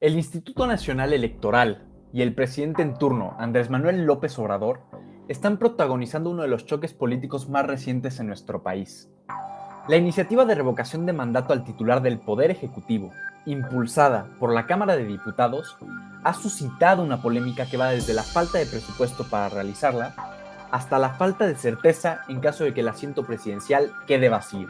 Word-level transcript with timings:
El 0.00 0.14
Instituto 0.14 0.68
Nacional 0.68 1.12
Electoral 1.12 1.88
y 2.12 2.22
el 2.22 2.32
presidente 2.32 2.82
en 2.82 2.96
turno, 2.96 3.34
Andrés 3.36 3.68
Manuel 3.68 4.04
López 4.04 4.38
Obrador, 4.38 4.82
están 5.26 5.56
protagonizando 5.56 6.30
uno 6.30 6.42
de 6.42 6.48
los 6.48 6.66
choques 6.66 6.94
políticos 6.94 7.48
más 7.48 7.66
recientes 7.66 8.20
en 8.20 8.28
nuestro 8.28 8.62
país. 8.62 9.10
La 9.88 9.96
iniciativa 9.96 10.44
de 10.44 10.54
revocación 10.54 11.04
de 11.04 11.14
mandato 11.14 11.52
al 11.52 11.64
titular 11.64 12.00
del 12.00 12.20
Poder 12.20 12.52
Ejecutivo, 12.52 13.12
impulsada 13.44 14.28
por 14.38 14.54
la 14.54 14.66
Cámara 14.66 14.94
de 14.94 15.04
Diputados, 15.04 15.76
ha 16.22 16.32
suscitado 16.32 17.02
una 17.02 17.20
polémica 17.20 17.66
que 17.66 17.76
va 17.76 17.90
desde 17.90 18.14
la 18.14 18.22
falta 18.22 18.58
de 18.58 18.66
presupuesto 18.66 19.24
para 19.24 19.48
realizarla 19.48 20.14
hasta 20.70 21.00
la 21.00 21.14
falta 21.14 21.44
de 21.44 21.56
certeza 21.56 22.20
en 22.28 22.38
caso 22.38 22.62
de 22.62 22.72
que 22.72 22.82
el 22.82 22.88
asiento 22.88 23.26
presidencial 23.26 23.90
quede 24.06 24.28
vacío. 24.28 24.68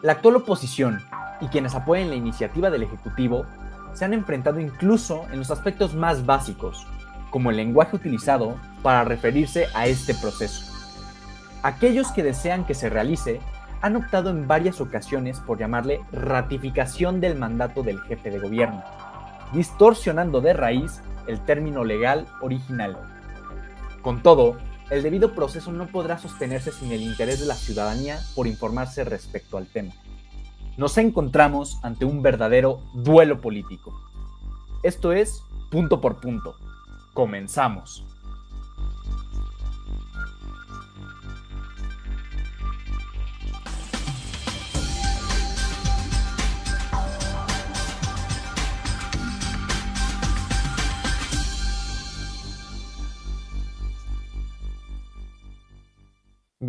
La 0.00 0.12
actual 0.12 0.36
oposición 0.36 1.00
y 1.40 1.48
quienes 1.48 1.74
apoyan 1.74 2.10
la 2.10 2.14
iniciativa 2.14 2.70
del 2.70 2.84
Ejecutivo 2.84 3.46
se 3.94 4.04
han 4.04 4.14
enfrentado 4.14 4.60
incluso 4.60 5.26
en 5.32 5.38
los 5.38 5.50
aspectos 5.50 5.94
más 5.94 6.24
básicos, 6.26 6.86
como 7.30 7.50
el 7.50 7.56
lenguaje 7.56 7.96
utilizado 7.96 8.56
para 8.82 9.04
referirse 9.04 9.66
a 9.74 9.86
este 9.86 10.14
proceso. 10.14 10.64
Aquellos 11.62 12.12
que 12.12 12.22
desean 12.22 12.64
que 12.64 12.74
se 12.74 12.88
realice 12.88 13.40
han 13.80 13.96
optado 13.96 14.30
en 14.30 14.46
varias 14.46 14.80
ocasiones 14.80 15.40
por 15.40 15.58
llamarle 15.58 16.00
ratificación 16.12 17.20
del 17.20 17.36
mandato 17.36 17.82
del 17.82 18.00
jefe 18.00 18.30
de 18.30 18.38
gobierno, 18.38 18.82
distorsionando 19.52 20.40
de 20.40 20.52
raíz 20.52 21.00
el 21.26 21.40
término 21.44 21.84
legal 21.84 22.26
original. 22.40 22.96
Con 24.02 24.22
todo, 24.22 24.56
el 24.90 25.02
debido 25.02 25.34
proceso 25.34 25.70
no 25.70 25.86
podrá 25.86 26.18
sostenerse 26.18 26.72
sin 26.72 26.92
el 26.92 27.02
interés 27.02 27.40
de 27.40 27.46
la 27.46 27.54
ciudadanía 27.54 28.18
por 28.34 28.46
informarse 28.46 29.04
respecto 29.04 29.58
al 29.58 29.66
tema 29.66 29.92
nos 30.78 30.96
encontramos 30.96 31.78
ante 31.82 32.04
un 32.04 32.22
verdadero 32.22 32.80
duelo 32.94 33.40
político. 33.40 33.92
Esto 34.84 35.12
es 35.12 35.42
punto 35.70 36.00
por 36.00 36.20
punto. 36.20 36.54
Comenzamos. 37.12 38.04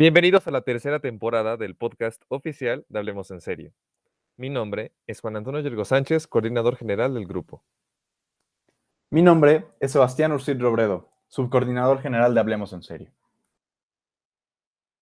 Bienvenidos 0.00 0.46
a 0.46 0.50
la 0.50 0.62
tercera 0.62 0.98
temporada 1.00 1.58
del 1.58 1.74
podcast 1.76 2.22
oficial 2.28 2.86
de 2.88 2.98
Hablemos 2.98 3.30
en 3.32 3.42
Serio. 3.42 3.74
Mi 4.38 4.48
nombre 4.48 4.92
es 5.06 5.20
Juan 5.20 5.36
Antonio 5.36 5.60
Yergo 5.60 5.84
Sánchez, 5.84 6.26
coordinador 6.26 6.76
general 6.76 7.12
del 7.12 7.26
grupo. 7.26 7.62
Mi 9.10 9.20
nombre 9.20 9.66
es 9.78 9.92
Sebastián 9.92 10.32
Ursid 10.32 10.58
Robredo, 10.58 11.10
subcoordinador 11.28 12.00
general 12.00 12.32
de 12.32 12.40
Hablemos 12.40 12.72
en 12.72 12.82
Serio. 12.82 13.10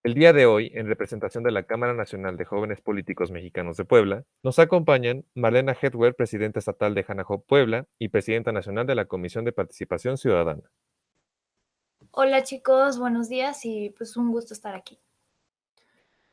El 0.03 0.15
día 0.15 0.33
de 0.33 0.47
hoy, 0.47 0.73
en 0.75 0.89
representación 0.89 1.45
de 1.45 1.53
la 1.53 1.63
Cámara 1.63 1.95
Nacional 1.95 2.37
de 2.37 2.45
Jóvenes 2.45 2.81
Políticos 2.81 3.31
Mexicanos 3.31 3.77
de 3.77 3.85
Puebla, 3.85 4.25
nos 4.43 4.59
acompañan 4.59 5.25
Marlena 5.33 5.77
Hedwer, 5.81 6.17
presidenta 6.17 6.59
estatal 6.59 6.97
de 6.97 7.05
Hanajop 7.07 7.47
Puebla 7.47 7.87
y 8.01 8.09
presidenta 8.09 8.51
nacional 8.51 8.89
de 8.89 8.97
la 8.97 9.05
Comisión 9.05 9.45
de 9.45 9.53
Participación 9.53 10.19
Ciudadana. 10.19 10.65
Hola 12.11 12.43
chicos, 12.43 12.99
buenos 12.99 13.29
días 13.29 13.65
y 13.65 13.91
pues 13.91 14.17
un 14.17 14.33
gusto 14.33 14.55
estar 14.55 14.75
aquí. 14.75 14.99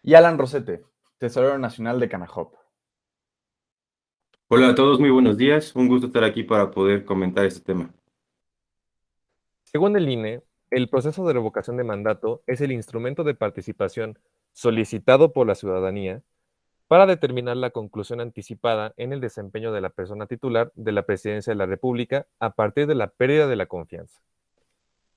Y 0.01 0.13
Alan 0.13 0.37
Rosete, 0.37 0.83
tesorero 1.17 1.59
nacional 1.59 1.99
de 1.99 2.07
Canajop. 2.07 2.55
Hola 4.47 4.69
a 4.69 4.75
todos, 4.75 4.99
muy 4.99 5.09
buenos 5.09 5.37
días. 5.37 5.75
Un 5.75 5.87
gusto 5.87 6.07
estar 6.07 6.23
aquí 6.23 6.43
para 6.43 6.71
poder 6.71 7.03
comentar 7.03 7.45
este 7.45 7.61
tema. 7.61 7.93
Según 9.63 9.97
el 9.97 10.07
INE, 10.07 10.43
el 10.71 10.87
proceso 10.87 11.27
de 11.27 11.33
revocación 11.33 11.75
de 11.77 11.83
mandato 11.83 12.41
es 12.47 12.61
el 12.61 12.71
instrumento 12.71 13.23
de 13.23 13.35
participación 13.35 14.17
solicitado 14.53 15.33
por 15.33 15.45
la 15.45 15.55
ciudadanía 15.55 16.23
para 16.87 17.05
determinar 17.05 17.57
la 17.57 17.71
conclusión 17.71 18.21
anticipada 18.21 18.93
en 18.95 19.11
el 19.11 19.19
desempeño 19.19 19.73
de 19.73 19.81
la 19.81 19.89
persona 19.89 20.25
titular 20.25 20.71
de 20.75 20.91
la 20.93 21.05
presidencia 21.05 21.51
de 21.51 21.57
la 21.57 21.65
República 21.65 22.27
a 22.39 22.51
partir 22.51 22.87
de 22.87 22.95
la 22.95 23.07
pérdida 23.07 23.47
de 23.47 23.55
la 23.55 23.65
confianza. 23.65 24.21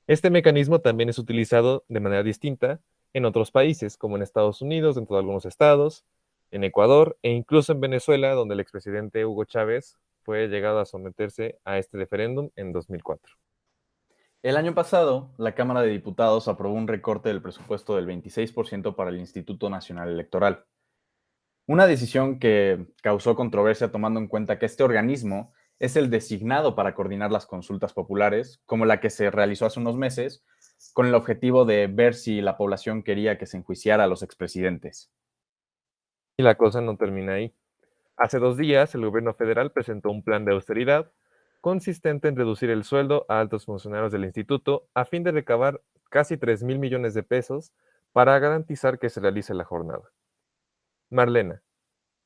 Este 0.08 0.30
mecanismo 0.30 0.80
también 0.80 1.10
es 1.10 1.18
utilizado 1.18 1.84
de 1.88 2.00
manera 2.00 2.22
distinta 2.22 2.80
en 3.12 3.26
otros 3.26 3.50
países, 3.50 3.98
como 3.98 4.16
en 4.16 4.22
Estados 4.22 4.62
Unidos, 4.62 4.94
dentro 4.94 5.16
de 5.16 5.20
algunos 5.20 5.44
estados, 5.44 6.06
en 6.50 6.64
Ecuador 6.64 7.18
e 7.20 7.30
incluso 7.30 7.72
en 7.72 7.80
Venezuela, 7.82 8.32
donde 8.32 8.54
el 8.54 8.60
expresidente 8.60 9.26
Hugo 9.26 9.44
Chávez 9.44 9.98
fue 10.22 10.48
llegado 10.48 10.80
a 10.80 10.86
someterse 10.86 11.58
a 11.62 11.76
este 11.76 11.98
referéndum 11.98 12.48
en 12.56 12.72
2004. 12.72 13.34
El 14.42 14.56
año 14.56 14.74
pasado, 14.74 15.30
la 15.36 15.54
Cámara 15.54 15.82
de 15.82 15.90
Diputados 15.90 16.48
aprobó 16.48 16.72
un 16.72 16.88
recorte 16.88 17.28
del 17.28 17.42
presupuesto 17.42 17.94
del 17.94 18.06
26% 18.06 18.96
para 18.96 19.10
el 19.10 19.18
Instituto 19.18 19.68
Nacional 19.68 20.08
Electoral. 20.08 20.64
Una 21.66 21.86
decisión 21.86 22.38
que 22.38 22.86
causó 23.02 23.36
controversia 23.36 23.92
tomando 23.92 24.20
en 24.20 24.28
cuenta 24.28 24.58
que 24.58 24.64
este 24.64 24.84
organismo 24.84 25.52
es 25.78 25.96
el 25.96 26.10
designado 26.10 26.74
para 26.74 26.94
coordinar 26.94 27.30
las 27.30 27.46
consultas 27.46 27.92
populares, 27.92 28.60
como 28.66 28.84
la 28.84 29.00
que 29.00 29.10
se 29.10 29.30
realizó 29.30 29.66
hace 29.66 29.78
unos 29.78 29.96
meses, 29.96 30.44
con 30.92 31.06
el 31.06 31.14
objetivo 31.14 31.64
de 31.64 31.86
ver 31.86 32.14
si 32.14 32.40
la 32.40 32.56
población 32.56 33.02
quería 33.02 33.38
que 33.38 33.46
se 33.46 33.58
enjuiciara 33.58 34.04
a 34.04 34.06
los 34.08 34.22
expresidentes. 34.22 35.10
Y 36.36 36.42
la 36.42 36.56
cosa 36.56 36.80
no 36.80 36.96
termina 36.96 37.34
ahí. 37.34 37.54
Hace 38.16 38.38
dos 38.38 38.56
días, 38.56 38.94
el 38.94 39.04
gobierno 39.04 39.34
federal 39.34 39.70
presentó 39.70 40.10
un 40.10 40.22
plan 40.22 40.44
de 40.44 40.52
austeridad 40.52 41.12
consistente 41.60 42.28
en 42.28 42.36
reducir 42.36 42.70
el 42.70 42.84
sueldo 42.84 43.26
a 43.28 43.40
altos 43.40 43.64
funcionarios 43.64 44.12
del 44.12 44.24
instituto 44.24 44.88
a 44.94 45.04
fin 45.04 45.22
de 45.24 45.32
recabar 45.32 45.80
casi 46.08 46.36
3 46.36 46.62
mil 46.62 46.78
millones 46.78 47.14
de 47.14 47.22
pesos 47.22 47.72
para 48.12 48.38
garantizar 48.38 48.98
que 48.98 49.10
se 49.10 49.20
realice 49.20 49.54
la 49.54 49.64
jornada. 49.64 50.10
Marlena, 51.10 51.62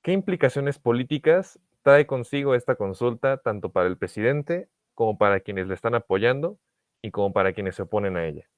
¿qué 0.03 0.13
implicaciones 0.13 0.79
políticas 0.79 1.59
trae 1.83 2.07
consigo 2.07 2.55
esta 2.55 2.77
consulta 2.77 3.39
tanto 3.39 3.71
para 3.71 3.89
el 3.89 3.99
presidente 3.99 4.69
como 4.95 5.19
para 5.19 5.41
quienes 5.41 5.67
le 5.67 5.75
están 5.75 5.95
apoyando 5.95 6.59
y 7.03 7.11
como 7.11 7.33
para 7.33 7.53
quienes 7.53 7.77
se 7.77 7.83
oponen 7.83 8.17
a 8.17 8.27
ella? 8.27 8.49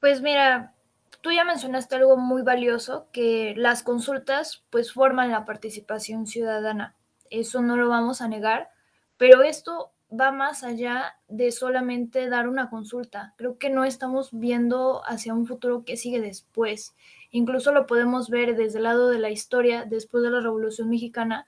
Pues 0.00 0.20
mira, 0.20 0.74
tú 1.20 1.32
ya 1.32 1.44
mencionaste 1.44 1.96
algo 1.96 2.16
muy 2.16 2.42
valioso, 2.42 3.08
que 3.12 3.54
las 3.56 3.82
consultas 3.82 4.64
pues 4.70 4.92
forman 4.92 5.30
la 5.30 5.44
participación 5.44 6.26
ciudadana. 6.26 6.94
Eso 7.30 7.62
no 7.62 7.76
lo 7.76 7.88
vamos 7.88 8.20
a 8.20 8.28
negar, 8.28 8.70
pero 9.16 9.42
esto 9.42 9.92
va 10.08 10.30
más 10.30 10.62
allá 10.62 11.16
de 11.28 11.50
solamente 11.50 12.28
dar 12.28 12.48
una 12.48 12.70
consulta. 12.70 13.34
Creo 13.36 13.58
que 13.58 13.70
no 13.70 13.84
estamos 13.84 14.30
viendo 14.32 15.02
hacia 15.04 15.34
un 15.34 15.46
futuro 15.46 15.84
que 15.84 15.96
sigue 15.96 16.20
después. 16.20 16.94
Incluso 17.30 17.72
lo 17.72 17.86
podemos 17.86 18.30
ver 18.30 18.56
desde 18.56 18.78
el 18.78 18.84
lado 18.84 19.08
de 19.08 19.18
la 19.18 19.30
historia, 19.30 19.84
después 19.84 20.22
de 20.22 20.30
la 20.30 20.40
Revolución 20.40 20.88
Mexicana, 20.88 21.46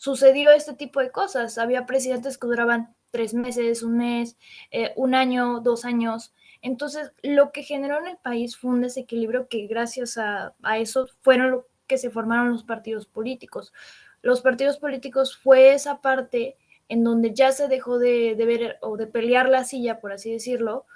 sucedió 0.00 0.50
este 0.50 0.72
tipo 0.72 1.00
de 1.00 1.10
cosas. 1.10 1.58
Había 1.58 1.84
presidentes 1.84 2.38
que 2.38 2.46
duraban 2.46 2.96
tres 3.10 3.34
meses, 3.34 3.82
un 3.82 3.98
mes, 3.98 4.38
eh, 4.70 4.94
un 4.96 5.14
año, 5.14 5.60
dos 5.60 5.84
años. 5.84 6.32
Entonces, 6.62 7.12
lo 7.22 7.52
que 7.52 7.62
generó 7.62 7.98
en 7.98 8.08
el 8.08 8.16
país 8.16 8.56
fue 8.56 8.70
un 8.70 8.80
desequilibrio 8.80 9.46
que 9.48 9.66
gracias 9.66 10.16
a, 10.16 10.54
eso 10.78 11.06
fueron 11.20 11.50
lo 11.50 11.66
que 11.86 11.98
se 11.98 12.08
formaron 12.08 12.50
los 12.50 12.64
partidos 12.64 13.06
políticos. 13.06 13.74
Los 14.22 14.40
partidos 14.40 14.78
políticos 14.78 15.36
fue 15.36 15.74
esa 15.74 16.00
parte 16.00 16.56
en 16.88 17.04
donde 17.04 17.34
ya 17.34 17.52
se 17.52 17.68
dejó 17.68 17.98
de, 17.98 18.34
ver 18.38 18.78
o 18.80 18.96
de 18.96 19.06
pelear 19.06 19.50
la 19.50 19.64
silla, 19.64 20.00
por 20.00 20.12
así 20.14 20.32
decirlo, 20.32 20.86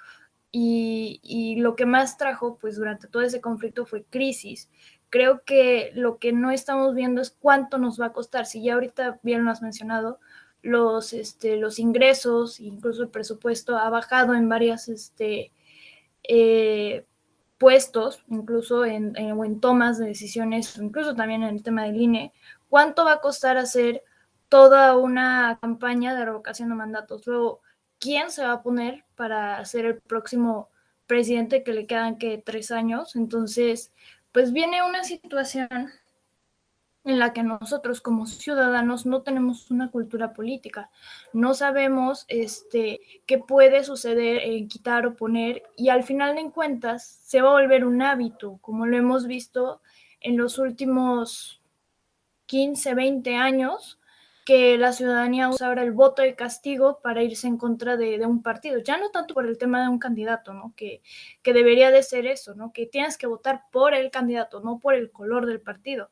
y, 0.51 1.19
y, 1.21 1.57
lo 1.57 1.75
que 1.75 1.85
más 1.85 2.17
trajo, 2.17 2.57
pues 2.57 2.77
durante 2.77 3.07
todo 3.07 3.21
ese 3.21 3.41
conflicto 3.41 3.85
fue 3.85 4.03
crisis. 4.05 4.69
Creo 5.15 5.45
que 5.45 5.93
lo 5.95 6.19
que 6.19 6.33
no 6.33 6.51
estamos 6.51 6.93
viendo 6.93 7.21
es 7.21 7.31
cuánto 7.31 7.77
nos 7.77 8.01
va 8.01 8.07
a 8.07 8.11
costar. 8.11 8.45
Si 8.45 8.61
ya 8.61 8.73
ahorita 8.73 9.21
bien 9.23 9.45
lo 9.45 9.51
has 9.51 9.61
mencionado, 9.61 10.19
los, 10.61 11.13
este, 11.13 11.55
los 11.55 11.79
ingresos, 11.79 12.59
incluso 12.59 13.03
el 13.03 13.07
presupuesto 13.07 13.77
ha 13.77 13.89
bajado 13.89 14.33
en 14.33 14.49
varias 14.49 14.89
este, 14.89 15.53
eh, 16.27 17.05
puestos, 17.57 18.25
incluso 18.27 18.83
en, 18.83 19.15
en, 19.15 19.61
tomas 19.61 19.99
de 19.99 20.07
decisiones, 20.07 20.77
incluso 20.79 21.15
también 21.15 21.43
en 21.43 21.55
el 21.55 21.63
tema 21.63 21.85
del 21.85 21.95
INE, 21.95 22.33
¿cuánto 22.67 23.05
va 23.05 23.13
a 23.13 23.21
costar 23.21 23.55
hacer 23.55 24.03
toda 24.49 24.97
una 24.97 25.59
campaña 25.61 26.13
de 26.13 26.25
revocación 26.25 26.67
de 26.67 26.75
mandatos? 26.75 27.25
Luego, 27.25 27.61
¿quién 27.99 28.31
se 28.31 28.43
va 28.43 28.51
a 28.51 28.63
poner 28.63 29.05
para 29.15 29.63
ser 29.63 29.85
el 29.85 30.01
próximo 30.01 30.67
presidente 31.07 31.63
que 31.63 31.71
le 31.71 31.87
quedan 31.87 32.17
que 32.17 32.37
tres 32.37 32.69
años? 32.71 33.15
Entonces, 33.15 33.93
pues 34.35 34.51
viene 34.51 34.83
una 34.83 35.05
situación 35.05 35.93
en 37.05 37.19
la 37.19 37.31
que 37.31 37.41
nosotros 37.41 38.01
como 38.01 38.25
ciudadanos 38.25 39.05
no 39.05 39.21
tenemos 39.21 39.71
una 39.71 39.89
cultura 39.89 40.33
política, 40.33 40.89
no 41.31 41.53
sabemos 41.53 42.25
este, 42.27 42.99
qué 43.27 43.37
puede 43.37 43.85
suceder 43.85 44.41
en 44.43 44.67
quitar 44.67 45.05
o 45.05 45.15
poner 45.15 45.63
y 45.77 45.87
al 45.87 46.03
final 46.03 46.35
de 46.35 46.51
cuentas 46.51 47.07
se 47.23 47.41
va 47.41 47.51
a 47.51 47.61
volver 47.61 47.85
un 47.85 48.01
hábito, 48.01 48.57
como 48.59 48.85
lo 48.85 48.97
hemos 48.97 49.25
visto 49.25 49.81
en 50.19 50.35
los 50.35 50.57
últimos 50.57 51.61
15, 52.47 52.93
20 52.93 53.37
años, 53.37 54.01
que 54.45 54.77
la 54.77 54.93
ciudadanía 54.93 55.49
usa 55.49 55.67
ahora 55.67 55.81
el 55.81 55.91
voto 55.91 56.21
de 56.21 56.35
castigo 56.35 57.01
para 57.01 57.23
irse 57.23 57.47
en 57.47 57.57
contra 57.57 57.97
de, 57.97 58.23
un 58.27 58.43
partido, 58.43 58.77
ya 58.79 58.97
no 58.97 59.09
tanto 59.09 59.33
por 59.33 59.47
el 59.47 59.57
tema 59.57 59.81
de 59.81 59.89
un 59.89 59.97
candidato, 59.97 60.53
¿no? 60.53 60.73
Que, 60.75 61.01
que 61.41 61.51
debería 61.51 61.89
de 61.89 62.03
ser 62.03 62.27
eso, 62.27 62.53
¿no? 62.53 62.71
Que 62.71 62.85
tienes 62.85 63.17
que 63.17 63.25
votar 63.25 63.63
por 63.71 63.95
el 63.95 64.11
candidato, 64.11 64.61
no 64.61 64.79
por 64.79 64.93
el 64.93 65.11
color 65.11 65.47
del 65.47 65.61
partido. 65.61 66.11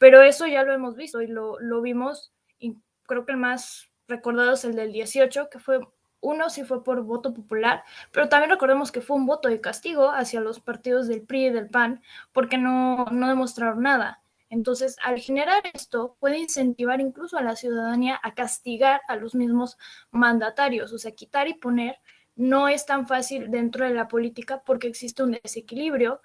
Pero 0.00 0.22
eso 0.22 0.46
ya 0.46 0.64
lo 0.64 0.72
hemos 0.72 0.96
visto 0.96 1.20
y 1.20 1.26
lo, 1.26 1.60
lo 1.60 1.82
vimos, 1.82 2.32
y 2.58 2.78
creo 3.06 3.26
que 3.26 3.32
el 3.32 3.38
más 3.38 3.90
recordado 4.08 4.54
es 4.54 4.64
el 4.64 4.74
del 4.74 4.92
18, 4.92 5.50
que 5.50 5.58
fue 5.58 5.80
uno 6.24 6.48
sí 6.48 6.64
fue 6.64 6.82
por 6.82 7.02
voto 7.02 7.34
popular, 7.34 7.84
pero 8.10 8.30
también 8.30 8.50
recordemos 8.50 8.90
que 8.90 9.02
fue 9.02 9.16
un 9.16 9.26
voto 9.26 9.50
de 9.50 9.60
castigo 9.60 10.10
hacia 10.10 10.40
los 10.40 10.58
partidos 10.58 11.06
del 11.06 11.20
PRI 11.20 11.46
y 11.46 11.50
del 11.50 11.68
PAN 11.68 12.02
porque 12.32 12.56
no, 12.56 13.04
no 13.12 13.28
demostraron 13.28 13.82
nada. 13.82 14.23
Entonces, 14.54 14.96
al 15.02 15.18
generar 15.18 15.62
esto, 15.72 16.16
puede 16.20 16.38
incentivar 16.38 17.00
incluso 17.00 17.36
a 17.36 17.42
la 17.42 17.56
ciudadanía 17.56 18.20
a 18.22 18.34
castigar 18.34 19.00
a 19.08 19.16
los 19.16 19.34
mismos 19.34 19.76
mandatarios, 20.12 20.92
o 20.92 20.98
sea, 20.98 21.10
quitar 21.10 21.48
y 21.48 21.54
poner 21.54 21.96
no 22.36 22.68
es 22.68 22.86
tan 22.86 23.08
fácil 23.08 23.50
dentro 23.50 23.84
de 23.84 23.94
la 23.94 24.06
política 24.06 24.62
porque 24.64 24.86
existe 24.86 25.24
un 25.24 25.38
desequilibrio 25.42 26.20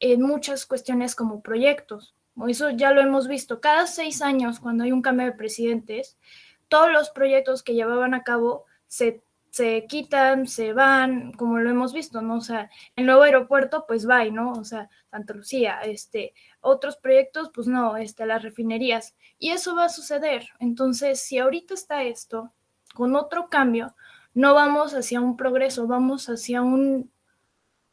en 0.00 0.22
muchas 0.22 0.66
cuestiones 0.66 1.14
como 1.14 1.40
proyectos. 1.40 2.16
Eso 2.48 2.70
ya 2.70 2.90
lo 2.90 3.00
hemos 3.00 3.28
visto. 3.28 3.60
Cada 3.60 3.86
seis 3.86 4.22
años, 4.22 4.58
cuando 4.58 4.82
hay 4.82 4.90
un 4.90 5.02
cambio 5.02 5.26
de 5.26 5.32
presidentes, 5.32 6.18
todos 6.66 6.90
los 6.90 7.10
proyectos 7.10 7.62
que 7.62 7.74
llevaban 7.74 8.12
a 8.12 8.24
cabo 8.24 8.64
se 8.88 9.22
se 9.58 9.86
quitan, 9.86 10.46
se 10.46 10.72
van, 10.72 11.32
como 11.32 11.58
lo 11.58 11.68
hemos 11.68 11.92
visto, 11.92 12.22
¿no? 12.22 12.36
O 12.36 12.40
sea, 12.40 12.70
el 12.94 13.06
nuevo 13.06 13.22
aeropuerto, 13.22 13.86
pues 13.88 14.08
va, 14.08 14.24
¿no? 14.26 14.52
O 14.52 14.62
sea, 14.62 14.88
Santa 15.10 15.34
Lucía, 15.34 15.80
este, 15.80 16.32
otros 16.60 16.96
proyectos, 16.96 17.50
pues 17.52 17.66
no, 17.66 17.96
este, 17.96 18.24
las 18.24 18.44
refinerías. 18.44 19.16
Y 19.36 19.50
eso 19.50 19.74
va 19.74 19.86
a 19.86 19.88
suceder. 19.88 20.46
Entonces, 20.60 21.20
si 21.20 21.38
ahorita 21.38 21.74
está 21.74 22.04
esto, 22.04 22.52
con 22.94 23.16
otro 23.16 23.48
cambio, 23.48 23.96
no 24.32 24.54
vamos 24.54 24.94
hacia 24.94 25.20
un 25.20 25.36
progreso, 25.36 25.88
vamos 25.88 26.28
hacia 26.28 26.62
un 26.62 27.10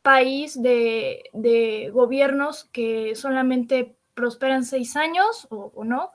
país 0.04 0.62
de, 0.62 1.24
de 1.34 1.90
gobiernos 1.92 2.66
que 2.66 3.16
solamente 3.16 3.98
prosperan 4.14 4.64
seis 4.66 4.96
años 4.96 5.48
o, 5.50 5.84
no, 5.84 6.12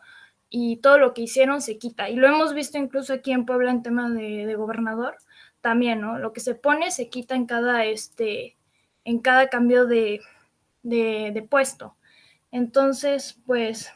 y 0.49 0.76
todo 0.76 0.99
lo 0.99 1.12
que 1.12 1.23
hicieron 1.23 1.61
se 1.61 1.76
quita. 1.76 2.08
Y 2.08 2.14
lo 2.14 2.29
hemos 2.29 2.55
visto 2.55 2.79
incluso 2.79 3.12
aquí 3.14 3.32
en 3.32 3.47
Puebla 3.47 3.73
en 3.73 3.82
tema 3.82 4.08
de 4.11 4.55
gobernador 4.55 5.17
también, 5.61 6.01
¿no? 6.01 6.19
Lo 6.19 6.33
que 6.33 6.41
se 6.41 6.55
pone 6.55 6.91
se 6.91 7.09
quita 7.09 7.35
en 7.35 7.47
cada, 7.47 7.85
este, 7.85 8.57
en 9.05 9.19
cada 9.21 9.49
cambio 9.49 9.87
de, 9.87 10.21
de, 10.83 11.47
puesto. 11.49 11.97
Entonces, 12.51 13.41
pues, 13.47 13.93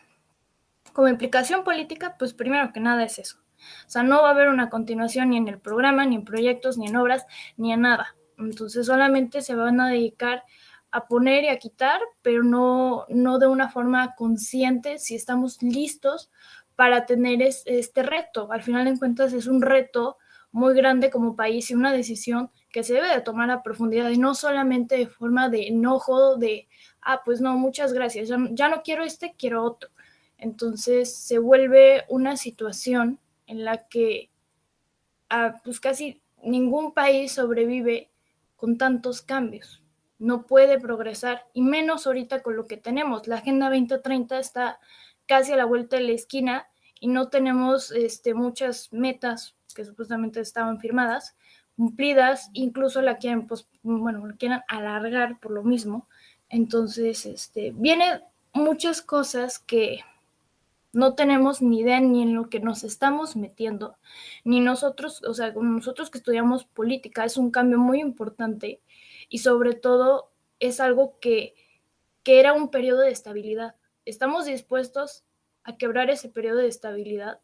como 0.93 1.09
implicación 1.09 1.65
política, 1.65 2.17
pues 2.19 2.35
primero 2.35 2.73
que 2.73 2.81
nada 2.81 3.05
es 3.05 3.19
eso. 3.19 3.39
O 3.87 3.91
sea, 3.91 4.03
no 4.03 4.23
va 4.23 4.29
a 4.29 4.33
haber 4.33 4.49
una 4.49 4.69
continuación 4.69 5.31
ni 5.31 5.39
en 5.39 5.49
el 5.49 5.59
programa, 5.59 6.05
ni 6.05 6.17
en 6.17 6.25
proyectos, 6.25 6.79
ni 6.79 6.87
en 6.87 6.97
obras, 6.97 7.27
ni 7.57 7.73
en 7.73 7.83
nada. 7.83 8.15
Entonces, 8.39 8.87
solamente 8.87 9.43
se 9.43 9.55
van 9.55 9.81
a 9.81 9.89
dedicar 9.89 10.45
a 10.91 11.09
poner 11.09 11.45
y 11.45 11.49
a 11.49 11.59
quitar, 11.59 12.01
pero 12.23 12.45
no, 12.45 13.07
no 13.09 13.39
de 13.39 13.49
una 13.49 13.69
forma 13.69 14.15
consciente 14.15 14.99
si 14.99 15.17
estamos 15.17 15.61
listos 15.63 16.31
para 16.77 17.07
tener 17.07 17.43
este 17.43 18.03
reto. 18.03 18.53
Al 18.53 18.63
final 18.63 18.85
de 18.85 18.99
cuentas 18.99 19.33
es 19.33 19.47
un 19.47 19.63
reto 19.63 20.19
muy 20.55 20.73
grande 20.73 21.11
como 21.11 21.35
país 21.35 21.69
y 21.69 21.75
una 21.75 21.93
decisión 21.93 22.49
que 22.71 22.85
se 22.85 22.95
debe 22.95 23.13
de 23.13 23.21
tomar 23.23 23.51
a 23.51 23.65
profundidad 23.65 24.09
y 24.11 24.19
no 24.19 24.37
solamente 24.37 24.97
de 24.97 25.09
forma 25.09 25.49
de 25.49 25.67
enojo, 25.67 26.37
de, 26.37 26.69
ah, 27.03 27.23
pues 27.25 27.41
no, 27.41 27.59
muchas 27.59 27.93
gracias, 27.93 28.29
ya, 28.29 28.69
no 28.69 28.83
quiero 28.85 29.03
este, 29.03 29.35
quiero 29.37 29.65
otro. 29.65 29.91
Entonces 30.39 31.13
se 31.13 31.41
vuelve 31.41 32.05
una 32.09 32.37
situación 32.37 33.19
en 33.49 33.65
la 33.65 33.89
que 33.89 34.31
ah, 35.29 35.61
pues 35.65 35.81
casi 35.81 36.23
ningún 36.41 36.95
país 36.95 37.33
sobrevive 37.33 38.13
con 38.55 38.79
tantos 38.79 39.23
cambios. 39.23 39.83
No 40.21 40.47
puede 40.47 40.79
progresar, 40.79 41.47
y 41.53 41.63
menos 41.63 42.07
ahorita 42.07 42.43
con 42.43 42.55
lo 42.55 42.69
que 42.69 42.77
tenemos. 42.77 43.27
La 43.27 43.39
Agenda 43.39 43.71
2030 43.71 44.39
está 44.39 44.79
casi 45.27 45.51
a 45.51 45.57
la 45.57 45.65
vuelta 45.65 45.97
de 45.97 46.05
la 46.05 46.13
esquina 46.13 46.69
y 47.05 47.07
no 47.07 47.29
tenemos 47.29 47.91
este, 47.91 48.33
muchas 48.33 48.91
metas 48.91 49.55
que 49.75 49.85
supuestamente 49.85 50.41
estaban 50.41 50.81
firmadas, 50.81 51.37
cumplidas, 51.77 52.49
incluso 52.55 53.03
la 53.03 53.19
quieren, 53.19 53.47
pues, 53.47 53.69
bueno, 53.83 54.35
quieren 54.39 54.61
alargar 54.69 55.39
por 55.39 55.53
lo 55.53 55.63
mismo. 55.63 56.09
Entonces, 56.49 57.27
este, 57.27 57.73
vienen 57.77 58.23
muchas 58.55 59.03
cosas 59.03 59.59
que 59.59 60.01
no 60.95 61.15
tenemos 61.15 61.61
ni 61.61 61.81
idea 61.81 62.01
ni 62.01 62.23
en 62.23 62.35
lo 62.35 62.49
que 62.49 62.61
nos 62.61 62.85
estamos 62.85 63.37
metiendo, 63.37 63.99
ni 64.43 64.61
nosotros, 64.61 65.23
o 65.25 65.35
sea, 65.35 65.53
nosotros 65.53 66.09
que 66.09 66.17
estudiamos 66.17 66.65
política, 66.65 67.27
es 67.27 67.37
un 67.37 67.51
cambio 67.51 67.77
muy 67.77 68.01
importante 68.01 68.81
y 69.29 69.41
sobre 69.41 69.75
todo 69.75 70.33
es 70.59 70.81
algo 70.81 71.19
que, 71.21 71.55
que 72.23 72.41
era 72.41 72.55
un 72.55 72.71
periodo 72.71 73.03
de 73.03 73.11
estabilidad. 73.11 73.75
¿Estamos 74.07 74.47
dispuestos 74.47 75.23
a 75.65 75.77
quebrar 75.77 76.11
ese 76.11 76.29
periodo 76.29 76.59
de 76.59 76.69
estabilidad? 76.69 77.41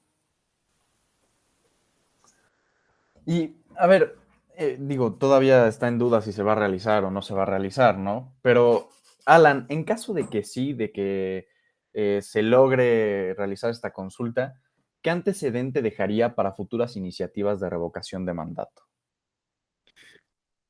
Y, 3.26 3.54
a 3.76 3.86
ver, 3.86 4.16
eh, 4.56 4.76
digo, 4.78 5.14
todavía 5.14 5.66
está 5.66 5.88
en 5.88 5.98
duda 5.98 6.20
si 6.20 6.32
se 6.32 6.42
va 6.42 6.52
a 6.52 6.56
realizar 6.56 7.04
o 7.04 7.10
no 7.10 7.22
se 7.22 7.34
va 7.34 7.42
a 7.42 7.46
realizar, 7.46 7.98
¿no? 7.98 8.34
Pero, 8.42 8.90
Alan, 9.24 9.66
en 9.68 9.84
caso 9.84 10.12
de 10.14 10.28
que 10.28 10.44
sí, 10.44 10.72
de 10.72 10.92
que 10.92 11.48
eh, 11.92 12.20
se 12.22 12.42
logre 12.42 13.34
realizar 13.34 13.70
esta 13.70 13.92
consulta, 13.92 14.60
¿qué 15.02 15.10
antecedente 15.10 15.82
dejaría 15.82 16.34
para 16.34 16.52
futuras 16.52 16.96
iniciativas 16.96 17.60
de 17.60 17.70
revocación 17.70 18.26
de 18.26 18.34
mandato? 18.34 18.82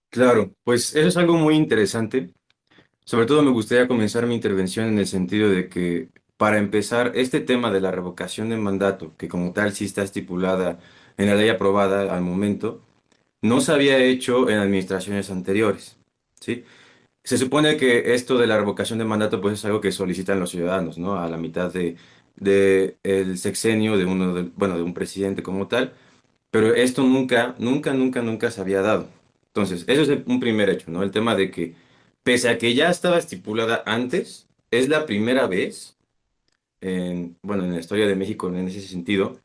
Claro, 0.08 0.54
pues 0.64 0.94
eso 0.94 1.08
es 1.08 1.16
algo 1.16 1.34
muy 1.34 1.54
interesante. 1.54 2.32
Sobre 3.04 3.26
todo 3.26 3.42
me 3.42 3.50
gustaría 3.50 3.88
comenzar 3.88 4.26
mi 4.26 4.34
intervención 4.34 4.86
en 4.86 4.98
el 4.98 5.06
sentido 5.06 5.48
de 5.48 5.68
que, 5.68 6.10
para 6.40 6.56
empezar, 6.58 7.12
este 7.16 7.40
tema 7.40 7.70
de 7.70 7.82
la 7.82 7.90
revocación 7.90 8.48
de 8.48 8.56
mandato, 8.56 9.14
que 9.18 9.28
como 9.28 9.52
tal 9.52 9.74
sí 9.74 9.84
está 9.84 10.02
estipulada 10.02 10.80
en 11.18 11.26
la 11.28 11.34
ley 11.34 11.50
aprobada 11.50 12.16
al 12.16 12.22
momento, 12.22 12.82
no 13.42 13.60
se 13.60 13.72
había 13.72 13.98
hecho 13.98 14.48
en 14.50 14.58
administraciones 14.58 15.30
anteriores, 15.30 15.98
¿sí? 16.40 16.64
Se 17.24 17.38
supone 17.38 17.76
que 17.76 18.14
esto 18.14 18.38
de 18.38 18.46
la 18.48 18.58
revocación 18.58 18.98
de 19.00 19.06
mandato 19.06 19.40
pues 19.42 19.54
es 19.60 19.64
algo 19.66 19.82
que 19.82 19.92
solicitan 19.92 20.40
los 20.40 20.50
ciudadanos, 20.50 20.98
¿no? 20.98 21.18
A 21.20 21.28
la 21.28 21.36
mitad 21.38 21.72
de, 21.72 21.96
de 22.36 22.96
sexenio 23.36 23.98
de 23.98 24.06
uno, 24.06 24.34
de, 24.34 24.44
bueno, 24.56 24.76
de 24.76 24.82
un 24.84 24.94
presidente 24.94 25.42
como 25.42 25.68
tal, 25.68 25.94
pero 26.50 26.74
esto 26.74 27.02
nunca, 27.04 27.54
nunca, 27.58 27.94
nunca, 27.94 28.22
nunca 28.22 28.50
se 28.50 28.60
había 28.62 28.82
dado. 28.82 29.08
Entonces, 29.48 29.84
eso 29.88 30.02
es 30.02 30.20
un 30.26 30.40
primer 30.40 30.70
hecho, 30.70 30.90
¿no? 30.90 31.02
El 31.02 31.10
tema 31.12 31.34
de 31.36 31.50
que, 31.50 31.76
pese 32.24 32.48
a 32.48 32.58
que 32.58 32.74
ya 32.74 32.90
estaba 32.90 33.18
estipulada 33.18 33.82
antes, 33.86 34.48
es 34.70 34.88
la 34.88 35.06
primera 35.06 35.46
vez, 35.46 35.96
en, 36.80 37.38
bueno, 37.42 37.64
en 37.64 37.72
la 37.74 37.80
historia 37.80 38.06
de 38.06 38.16
México 38.16 38.48
en 38.48 38.68
ese 38.68 38.80
sentido, 38.82 39.40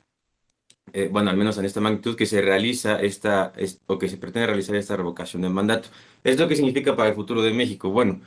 eh, 0.93 1.09
bueno, 1.11 1.29
al 1.29 1.37
menos 1.37 1.57
en 1.57 1.65
esta 1.65 1.81
magnitud, 1.81 2.15
que 2.15 2.25
se 2.25 2.41
realiza 2.41 3.01
esta, 3.01 3.53
o 3.87 3.97
que 3.99 4.09
se 4.09 4.17
pretende 4.17 4.47
realizar 4.47 4.75
esta 4.75 4.95
revocación 4.95 5.41
de 5.41 5.49
mandato. 5.49 5.89
¿Esto 6.23 6.47
qué 6.47 6.55
significa 6.55 6.95
para 6.95 7.09
el 7.09 7.15
futuro 7.15 7.41
de 7.41 7.53
México? 7.53 7.89
Bueno, 7.89 8.21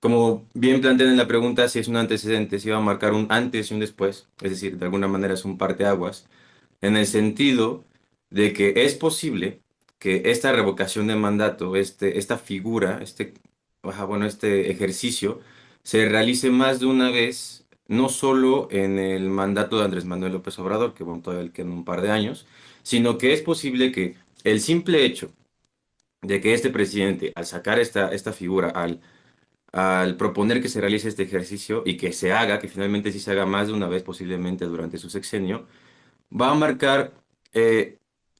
como 0.00 0.46
bien 0.54 0.80
plantean 0.80 1.10
en 1.10 1.16
la 1.18 1.28
pregunta, 1.28 1.68
si 1.68 1.80
es 1.80 1.88
un 1.88 1.96
antecedente, 1.96 2.60
si 2.60 2.70
va 2.70 2.78
a 2.78 2.80
marcar 2.80 3.14
un 3.14 3.26
antes 3.30 3.70
y 3.70 3.74
un 3.74 3.80
después, 3.80 4.28
es 4.42 4.50
decir, 4.52 4.78
de 4.78 4.84
alguna 4.86 5.08
manera 5.08 5.34
es 5.34 5.44
un 5.44 5.58
parteaguas, 5.58 6.28
en 6.80 6.96
el 6.96 7.06
sentido 7.06 7.84
de 8.30 8.52
que 8.52 8.74
es 8.76 8.94
posible 8.94 9.62
que 9.98 10.22
esta 10.26 10.52
revocación 10.52 11.08
de 11.08 11.16
mandato, 11.16 11.76
este, 11.76 12.18
esta 12.18 12.38
figura, 12.38 13.00
este, 13.02 13.34
bueno, 13.82 14.26
este 14.26 14.70
ejercicio, 14.70 15.40
se 15.82 16.08
realice 16.08 16.50
más 16.50 16.80
de 16.80 16.86
una 16.86 17.10
vez 17.10 17.66
no 17.88 18.08
solo 18.10 18.68
en 18.70 18.98
el 18.98 19.30
mandato 19.30 19.78
de 19.78 19.84
Andrés 19.86 20.04
Manuel 20.06 20.32
López 20.34 20.58
Obrador, 20.60 20.94
que 20.94 21.04
bueno, 21.04 21.22
todavía 21.22 21.52
quedan 21.52 21.72
un 21.72 21.84
par 21.84 22.02
de 22.02 22.10
años, 22.10 22.46
sino 22.82 23.18
que 23.18 23.32
es 23.34 23.42
posible 23.42 23.92
que 23.92 24.16
el 24.44 24.60
simple 24.60 25.04
hecho 25.04 25.32
de 26.22 26.40
que 26.40 26.54
este 26.54 26.70
presidente, 26.70 27.32
al 27.36 27.46
sacar 27.46 27.78
esta, 27.78 28.12
esta 28.12 28.32
figura, 28.32 28.70
al, 28.70 29.00
al 29.72 30.16
proponer 30.16 30.62
que 30.62 30.68
se 30.68 30.80
realice 30.80 31.08
este 31.08 31.24
ejercicio 31.24 31.82
y 31.86 31.96
que 31.96 32.12
se 32.12 32.32
haga, 32.32 32.60
que 32.60 32.68
finalmente 32.68 33.12
sí 33.12 33.20
se 33.20 33.32
haga 33.32 33.46
más 33.46 33.68
de 33.68 33.74
una 33.74 33.88
vez 33.88 34.02
posiblemente 34.02 34.66
durante 34.66 34.98
su 34.98 35.10
sexenio, 35.10 35.66
va 36.32 36.50
a 36.52 36.54
marcar 36.54 37.14
eh, 37.54 37.98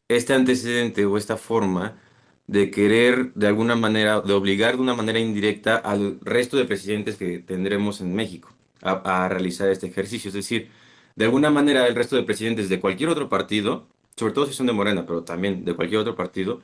este 0.09 0.35
antecedente 0.35 1.07
o 1.07 1.19
esta 1.19 1.37
forma 1.39 1.99
de 2.49 2.71
querer 2.71 3.35
de 3.35 3.49
alguna 3.49 3.77
manera, 3.77 4.21
de 4.23 4.35
obligar 4.35 4.77
de 4.77 4.83
una 4.83 4.95
manera 4.95 5.21
indirecta 5.21 5.77
al 5.77 6.21
resto 6.23 6.57
de 6.57 6.67
presidentes 6.67 7.17
que 7.17 7.41
tendremos 7.41 8.01
en 8.03 8.15
México 8.15 8.51
a, 8.83 9.29
realizar 9.29 9.69
este 9.69 9.87
ejercicio. 9.87 10.29
Es 10.29 10.35
decir, 10.35 10.71
de 11.17 11.25
alguna 11.25 11.51
manera 11.51 11.87
el 11.87 11.95
resto 11.95 12.17
de 12.17 12.23
presidentes 12.23 12.69
de 12.69 12.81
cualquier 12.81 13.11
otro 13.11 13.29
partido, 13.29 13.89
sobre 14.17 14.35
todo 14.35 14.47
si 14.47 14.55
son 14.55 14.67
de 14.67 14.73
Morena, 14.73 15.07
pero 15.07 15.25
también 15.25 15.65
de 15.65 15.75
cualquier 15.75 16.01
otro 16.01 16.17
partido, 16.17 16.61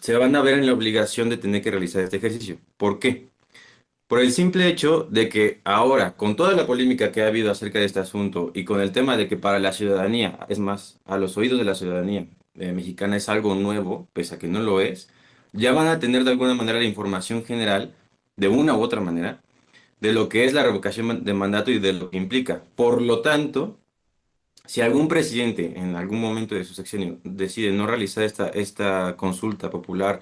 se 0.00 0.16
van 0.16 0.34
a 0.36 0.42
ver 0.42 0.58
en 0.58 0.66
la 0.66 0.72
obligación 0.72 1.28
de 1.30 1.36
tener 1.36 1.62
que 1.62 1.70
realizar 1.70 2.02
este 2.02 2.16
ejercicio. 2.16 2.58
¿Por 2.76 2.98
qué? 2.98 3.28
por 4.06 4.20
el 4.20 4.32
simple 4.32 4.68
hecho 4.68 5.06
de 5.10 5.28
que 5.28 5.60
ahora, 5.64 6.16
con 6.16 6.36
toda 6.36 6.52
la 6.52 6.66
polémica 6.66 7.10
que 7.12 7.22
ha 7.22 7.26
habido 7.28 7.50
acerca 7.50 7.78
de 7.80 7.86
este 7.86 8.00
asunto 8.00 8.52
y 8.54 8.64
con 8.64 8.80
el 8.80 8.92
tema 8.92 9.16
de 9.16 9.28
que 9.28 9.36
para 9.36 9.58
la 9.58 9.72
ciudadanía, 9.72 10.38
es 10.48 10.58
más, 10.58 11.00
a 11.04 11.18
los 11.18 11.36
oídos 11.36 11.58
de 11.58 11.64
la 11.64 11.74
ciudadanía 11.74 12.26
eh, 12.54 12.72
mexicana 12.72 13.16
es 13.16 13.28
algo 13.28 13.54
nuevo, 13.54 14.08
pese 14.12 14.36
a 14.36 14.38
que 14.38 14.48
no 14.48 14.60
lo 14.60 14.80
es, 14.80 15.10
ya 15.52 15.72
van 15.72 15.88
a 15.88 15.98
tener 15.98 16.24
de 16.24 16.30
alguna 16.32 16.54
manera 16.54 16.78
la 16.78 16.84
información 16.84 17.44
general, 17.44 17.94
de 18.36 18.48
una 18.48 18.76
u 18.76 18.82
otra 18.82 19.00
manera, 19.00 19.42
de 20.00 20.12
lo 20.12 20.28
que 20.28 20.44
es 20.44 20.52
la 20.52 20.62
revocación 20.62 21.24
de 21.24 21.34
mandato 21.34 21.70
y 21.70 21.78
de 21.78 21.92
lo 21.92 22.10
que 22.10 22.16
implica. 22.18 22.64
Por 22.76 23.02
lo 23.02 23.22
tanto, 23.22 23.78
si 24.66 24.80
algún 24.80 25.08
presidente 25.08 25.78
en 25.78 25.96
algún 25.96 26.20
momento 26.20 26.54
de 26.54 26.64
su 26.64 26.74
sexenio 26.74 27.20
decide 27.24 27.72
no 27.72 27.86
realizar 27.86 28.24
esta, 28.24 28.48
esta 28.48 29.16
consulta 29.16 29.70
popular 29.70 30.20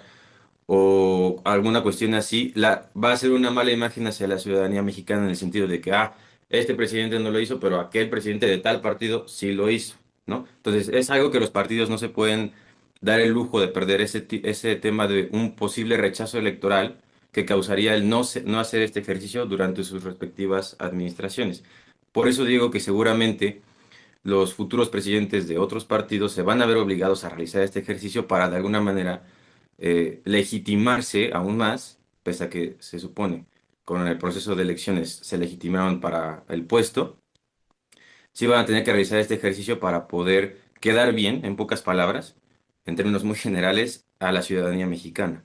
o 0.67 1.43
alguna 1.45 1.83
cuestión 1.83 2.15
así, 2.15 2.53
va 2.57 3.13
a 3.13 3.17
ser 3.17 3.33
una 3.33 3.51
mala 3.51 3.73
imagen 3.73 4.07
hacia 4.07 4.27
la 4.29 4.39
ciudadanía 4.39 4.83
mexicana 4.83 5.25
en 5.25 5.31
el 5.31 5.37
sentido 5.37 5.67
de 5.69 5.81
que, 5.81 5.93
ah, 5.93 6.17
este 6.49 6.75
presidente 6.75 7.19
no 7.21 7.31
lo 7.31 7.41
hizo, 7.41 7.61
pero 7.61 7.81
aquel 7.81 8.11
presidente 8.11 8.47
de 8.47 8.59
tal 8.59 8.81
partido 8.81 9.29
sí 9.29 9.53
lo 9.53 9.71
hizo, 9.71 9.97
¿no? 10.27 10.47
Entonces, 10.57 10.89
es 10.89 11.11
algo 11.11 11.31
que 11.31 11.41
los 11.41 11.51
partidos 11.51 11.91
no 11.91 11.99
se 11.99 12.09
pueden 12.09 12.53
dar 13.01 13.21
el 13.21 13.31
lujo 13.31 13.61
de 13.61 13.69
perder 13.69 14.01
ese, 14.01 14.27
ese 14.45 14.77
tema 14.77 15.07
de 15.09 15.29
un 15.33 15.57
posible 15.57 15.97
rechazo 15.97 16.39
electoral 16.39 17.03
que 17.35 17.45
causaría 17.45 17.95
el 17.95 18.09
no, 18.09 18.23
no 18.47 18.61
hacer 18.61 18.83
este 18.83 19.01
ejercicio 19.01 19.47
durante 19.47 19.85
sus 19.85 20.05
respectivas 20.05 20.77
administraciones. 20.79 21.65
Por 22.13 22.29
eso 22.29 22.45
digo 22.45 22.71
que 22.71 22.81
seguramente 22.81 23.63
los 24.25 24.55
futuros 24.55 24.89
presidentes 24.91 25.49
de 25.49 25.59
otros 25.59 25.85
partidos 25.85 26.33
se 26.33 26.43
van 26.43 26.63
a 26.63 26.67
ver 26.67 26.79
obligados 26.79 27.25
a 27.25 27.31
realizar 27.31 27.63
este 27.63 27.81
ejercicio 27.81 28.29
para 28.29 28.49
de 28.51 28.57
alguna 28.57 28.81
manera 28.81 29.25
eh, 29.79 30.23
legitimarse 30.25 31.33
aún 31.35 31.57
más, 31.59 32.01
pese 32.23 32.45
a 32.45 32.51
que 32.51 32.77
se 32.81 32.99
supone 32.99 33.47
con 33.85 34.07
el 34.09 34.19
proceso 34.19 34.55
de 34.55 34.63
elecciones 34.63 35.11
se 35.13 35.39
legitimaron 35.39 36.01
para 36.01 36.45
el 36.49 36.65
puesto, 36.67 37.19
sí 38.33 38.47
van 38.47 38.61
a 38.61 38.67
tener 38.67 38.85
que 38.85 38.93
realizar 38.93 39.19
este 39.19 39.35
ejercicio 39.35 39.81
para 39.81 40.09
poder 40.09 40.61
quedar 40.81 41.15
bien, 41.15 41.45
en 41.45 41.57
pocas 41.57 41.83
palabras, 41.83 42.37
en 42.87 42.97
términos 42.97 43.25
muy 43.25 43.37
generales, 43.37 44.07
a 44.21 44.33
la 44.33 44.43
ciudadanía 44.43 44.87
mexicana. 44.87 45.45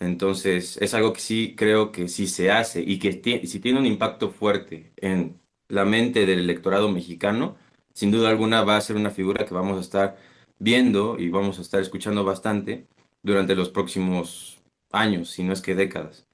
Entonces, 0.00 0.78
es 0.78 0.94
algo 0.94 1.12
que 1.12 1.20
sí 1.20 1.54
creo 1.56 1.92
que 1.92 2.08
si 2.08 2.26
se 2.26 2.50
hace 2.50 2.82
y 2.82 2.98
que 2.98 3.12
si 3.46 3.60
tiene 3.60 3.78
un 3.78 3.86
impacto 3.86 4.30
fuerte 4.30 4.92
en 4.96 5.38
la 5.68 5.84
mente 5.84 6.26
del 6.26 6.40
electorado 6.40 6.90
mexicano, 6.90 7.56
sin 7.94 8.10
duda 8.10 8.30
alguna 8.30 8.64
va 8.64 8.76
a 8.76 8.80
ser 8.80 8.96
una 8.96 9.10
figura 9.10 9.44
que 9.46 9.54
vamos 9.54 9.76
a 9.78 9.82
estar 9.82 10.18
viendo 10.58 11.18
y 11.18 11.28
vamos 11.30 11.58
a 11.58 11.62
estar 11.62 11.80
escuchando 11.80 12.24
bastante 12.24 12.86
durante 13.22 13.54
los 13.54 13.68
próximos 13.68 14.58
años, 14.90 15.30
si 15.30 15.44
no 15.44 15.52
es 15.52 15.60
que 15.60 15.74
décadas. 15.74 16.26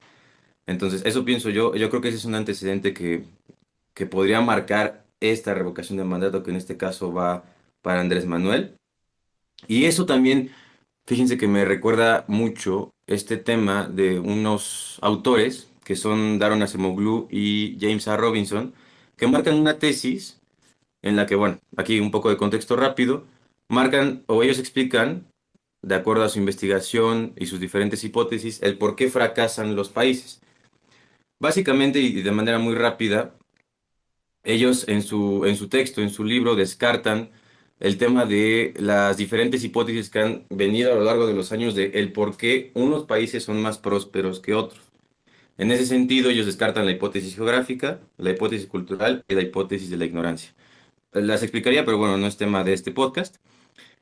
Entonces, 0.65 1.03
eso 1.05 1.25
pienso 1.25 1.49
yo. 1.49 1.75
Yo 1.75 1.89
creo 1.89 2.01
que 2.01 2.09
ese 2.09 2.17
es 2.17 2.25
un 2.25 2.35
antecedente 2.35 2.93
que, 2.93 3.25
que 3.93 4.05
podría 4.05 4.41
marcar 4.41 5.05
esta 5.19 5.53
revocación 5.53 5.97
de 5.97 6.05
mandato, 6.05 6.43
que 6.43 6.51
en 6.51 6.57
este 6.57 6.77
caso 6.77 7.13
va 7.13 7.43
para 7.81 8.01
Andrés 8.01 8.25
Manuel. 8.25 8.77
Y 9.67 9.85
eso 9.85 10.05
también, 10.05 10.51
fíjense 11.05 11.37
que 11.37 11.47
me 11.47 11.65
recuerda 11.65 12.25
mucho 12.27 12.91
este 13.07 13.37
tema 13.37 13.87
de 13.87 14.19
unos 14.19 14.99
autores 15.01 15.69
que 15.83 15.95
son 15.95 16.37
Daron 16.37 16.61
Acemoglu 16.61 17.27
y 17.31 17.77
James 17.79 18.07
A. 18.09 18.17
Robinson, 18.17 18.73
que 19.15 19.27
marcan 19.27 19.55
una 19.55 19.79
tesis 19.79 20.41
en 21.01 21.15
la 21.15 21.25
que, 21.25 21.35
bueno, 21.35 21.59
aquí 21.77 21.99
un 22.01 22.11
poco 22.11 22.29
de 22.29 22.37
contexto 22.37 22.75
rápido, 22.75 23.25
marcan 23.69 24.23
o 24.27 24.43
ellos 24.43 24.59
explican, 24.59 25.25
de 25.81 25.95
acuerdo 25.95 26.23
a 26.23 26.29
su 26.29 26.39
investigación 26.39 27.33
y 27.37 27.45
sus 27.45 27.61
diferentes 27.61 28.03
hipótesis, 28.03 28.61
el 28.61 28.77
por 28.77 28.97
qué 28.97 29.09
fracasan 29.09 29.75
los 29.77 29.89
países. 29.89 30.41
Básicamente 31.39 31.99
y 31.99 32.21
de 32.21 32.31
manera 32.31 32.59
muy 32.59 32.75
rápida, 32.75 33.35
ellos 34.43 34.87
en 34.89 35.01
su, 35.03 35.45
en 35.45 35.55
su 35.55 35.69
texto, 35.69 36.01
en 36.01 36.09
su 36.09 36.25
libro, 36.25 36.55
descartan 36.55 37.29
el 37.79 37.97
tema 37.97 38.25
de 38.25 38.73
las 38.77 39.17
diferentes 39.17 39.63
hipótesis 39.63 40.09
que 40.09 40.19
han 40.19 40.45
venido 40.49 40.91
a 40.91 40.95
lo 40.95 41.03
largo 41.03 41.27
de 41.27 41.33
los 41.33 41.51
años 41.51 41.75
de 41.75 41.91
el 41.95 42.11
por 42.11 42.37
qué 42.37 42.71
unos 42.73 43.05
países 43.05 43.43
son 43.43 43.61
más 43.61 43.77
prósperos 43.77 44.39
que 44.39 44.53
otros. 44.53 44.81
En 45.57 45.71
ese 45.71 45.85
sentido, 45.85 46.29
ellos 46.29 46.45
descartan 46.45 46.85
la 46.85 46.91
hipótesis 46.91 47.35
geográfica, 47.35 47.99
la 48.17 48.31
hipótesis 48.31 48.67
cultural 48.67 49.23
y 49.27 49.33
la 49.33 49.41
hipótesis 49.41 49.89
de 49.89 49.97
la 49.97 50.05
ignorancia. 50.05 50.53
Las 51.13 51.41
explicaría, 51.41 51.83
pero 51.85 51.97
bueno, 51.97 52.17
no 52.17 52.27
es 52.27 52.37
tema 52.37 52.63
de 52.63 52.73
este 52.73 52.91
podcast. 52.91 53.37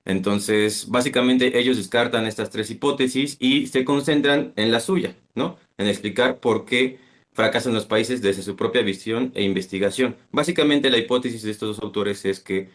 Entonces, 0.03 0.88
básicamente 0.89 1.58
ellos 1.58 1.77
descartan 1.77 2.27
estas 2.27 2.50
tres 2.50 2.70
hipótesis 2.70 3.38
y 3.39 3.67
se 3.67 3.86
concentran 3.86 4.53
en 4.55 4.72
la 4.72 4.79
suya, 4.79 5.15
¿no? 5.34 5.58
En 5.77 5.88
explicar 5.88 6.39
por 6.39 6.65
qué 6.65 7.00
fracasan 7.34 7.74
los 7.74 7.86
países 7.86 8.22
desde 8.22 8.44
su 8.44 8.55
propia 8.55 8.82
visión 8.82 9.32
e 9.34 9.44
investigación. 9.44 10.15
Básicamente 10.32 10.89
la 10.89 10.98
hipótesis 10.98 11.44
de 11.44 11.51
estos 11.51 11.75
dos 11.75 11.84
autores 11.84 12.24
es 12.25 12.39
que 12.39 12.70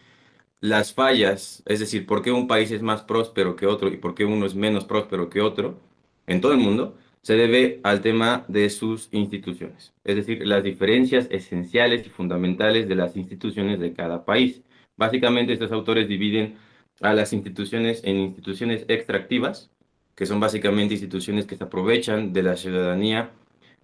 las 0.61 0.93
fallas, 0.93 1.63
es 1.65 1.79
decir, 1.79 2.05
por 2.05 2.21
qué 2.21 2.31
un 2.31 2.47
país 2.47 2.71
es 2.71 2.81
más 2.83 3.01
próspero 3.03 3.55
que 3.55 3.65
otro 3.67 3.89
y 3.89 3.97
por 3.97 4.15
qué 4.15 4.25
uno 4.25 4.45
es 4.45 4.55
menos 4.55 4.85
próspero 4.85 5.29
que 5.29 5.41
otro 5.41 5.79
en 6.27 6.39
todo 6.39 6.53
el 6.53 6.59
mundo, 6.59 6.97
se 7.23 7.35
debe 7.35 7.79
al 7.83 8.01
tema 8.01 8.45
de 8.47 8.69
sus 8.69 9.09
instituciones, 9.11 9.93
es 10.03 10.15
decir, 10.15 10.45
las 10.47 10.63
diferencias 10.63 11.27
esenciales 11.31 12.05
y 12.05 12.09
fundamentales 12.09 12.87
de 12.87 12.95
las 12.95 13.15
instituciones 13.17 13.79
de 13.79 13.93
cada 13.93 14.25
país. 14.25 14.61
Básicamente 14.97 15.53
estos 15.53 15.71
autores 15.71 16.07
dividen 16.07 16.57
a 17.01 17.13
las 17.13 17.33
instituciones 17.33 18.03
en 18.03 18.17
instituciones 18.17 18.85
extractivas, 18.87 19.71
que 20.15 20.25
son 20.25 20.39
básicamente 20.39 20.93
instituciones 20.95 21.45
que 21.45 21.57
se 21.57 21.63
aprovechan 21.63 22.33
de 22.33 22.43
la 22.43 22.55
ciudadanía 22.57 23.31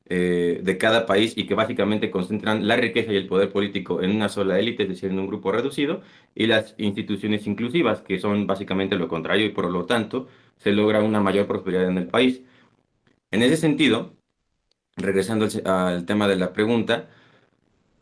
eh, 0.10 0.62
de 0.64 0.78
cada 0.78 1.06
país 1.06 1.34
y 1.36 1.46
que 1.48 1.54
básicamente 1.54 2.10
concentran 2.10 2.66
la 2.66 2.78
riqueza 2.78 3.12
y 3.12 3.18
el 3.18 3.28
poder 3.28 3.52
político 3.52 4.02
en 4.02 4.12
una 4.12 4.30
sola 4.30 4.58
élite, 4.58 4.84
es 4.84 4.90
decir, 4.90 5.12
en 5.12 5.20
un 5.20 5.28
grupo 5.28 5.52
reducido, 5.52 6.02
y 6.34 6.48
las 6.48 6.76
instituciones 6.78 7.46
inclusivas, 7.46 8.02
que 8.02 8.20
son 8.20 8.48
básicamente 8.48 8.96
lo 8.96 9.10
contrario 9.10 9.46
y 9.46 9.50
por 9.50 9.70
lo 9.70 9.86
tanto 9.86 10.28
se 10.58 10.72
logra 10.72 11.02
una 11.04 11.20
mayor 11.20 11.48
prosperidad 11.48 11.90
en 11.90 11.98
el 11.98 12.08
país. 12.08 12.42
En 13.32 13.42
ese 13.44 13.58
sentido, 13.58 14.16
regresando 14.98 15.48
al, 15.66 16.06
tema 16.06 16.28
de 16.28 16.38
la 16.38 16.54
pregunta, 16.54 17.10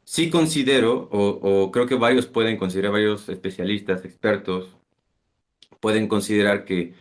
sí 0.03 0.29
considero, 0.29 1.09
o, 1.11 1.71
creo 1.71 1.87
que 1.87 1.95
varios 1.95 2.27
pueden 2.27 2.57
considerar, 2.57 2.91
varios 2.93 3.29
especialistas, 3.29 4.05
expertos, 4.05 4.75
pueden 5.79 6.07
considerar 6.07 6.65
que 6.65 6.93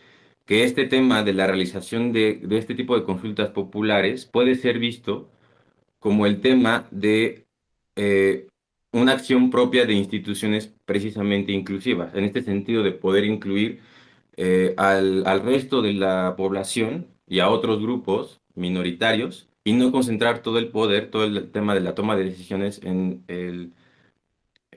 que 0.47 0.65
este 0.65 0.87
tema 0.87 1.23
de 1.23 1.33
la 1.35 1.47
realización 1.47 2.13
de, 2.13 2.41
este 2.51 2.75
tipo 2.75 2.97
de 2.97 3.05
consultas 3.05 3.51
populares 3.51 4.27
puede 4.27 4.55
ser 4.57 4.79
visto 4.79 5.31
como 5.99 6.27
el 6.27 6.41
tema 6.41 6.87
de 6.91 7.47
eh, 7.97 8.49
una 8.93 9.13
acción 9.13 9.51
propia 9.51 9.87
de 9.87 9.95
instituciones 9.95 10.73
precisamente 10.85 11.53
inclusivas, 11.53 12.15
en 12.15 12.25
este 12.25 12.43
sentido 12.43 12.83
de 12.83 12.93
poder 12.93 13.25
incluir 13.25 13.81
eh, 14.37 14.75
al, 14.77 15.27
al, 15.27 15.43
resto 15.43 15.83
de 15.83 15.95
la 15.95 16.35
población 16.37 17.09
y 17.27 17.41
a 17.41 17.49
otros 17.51 17.81
grupos 17.81 18.41
minoritarios 18.55 19.49
y 19.65 19.73
no 19.73 19.93
concentrar 19.93 20.43
todo 20.43 20.59
el 20.59 20.69
poder, 20.69 21.11
todo 21.11 21.25
el 21.25 21.51
tema 21.51 21.75
de 21.75 21.81
la 21.81 21.95
toma 21.95 22.17
de 22.17 22.25
decisiones 22.25 22.81
en 22.85 23.25
el, 23.29 23.73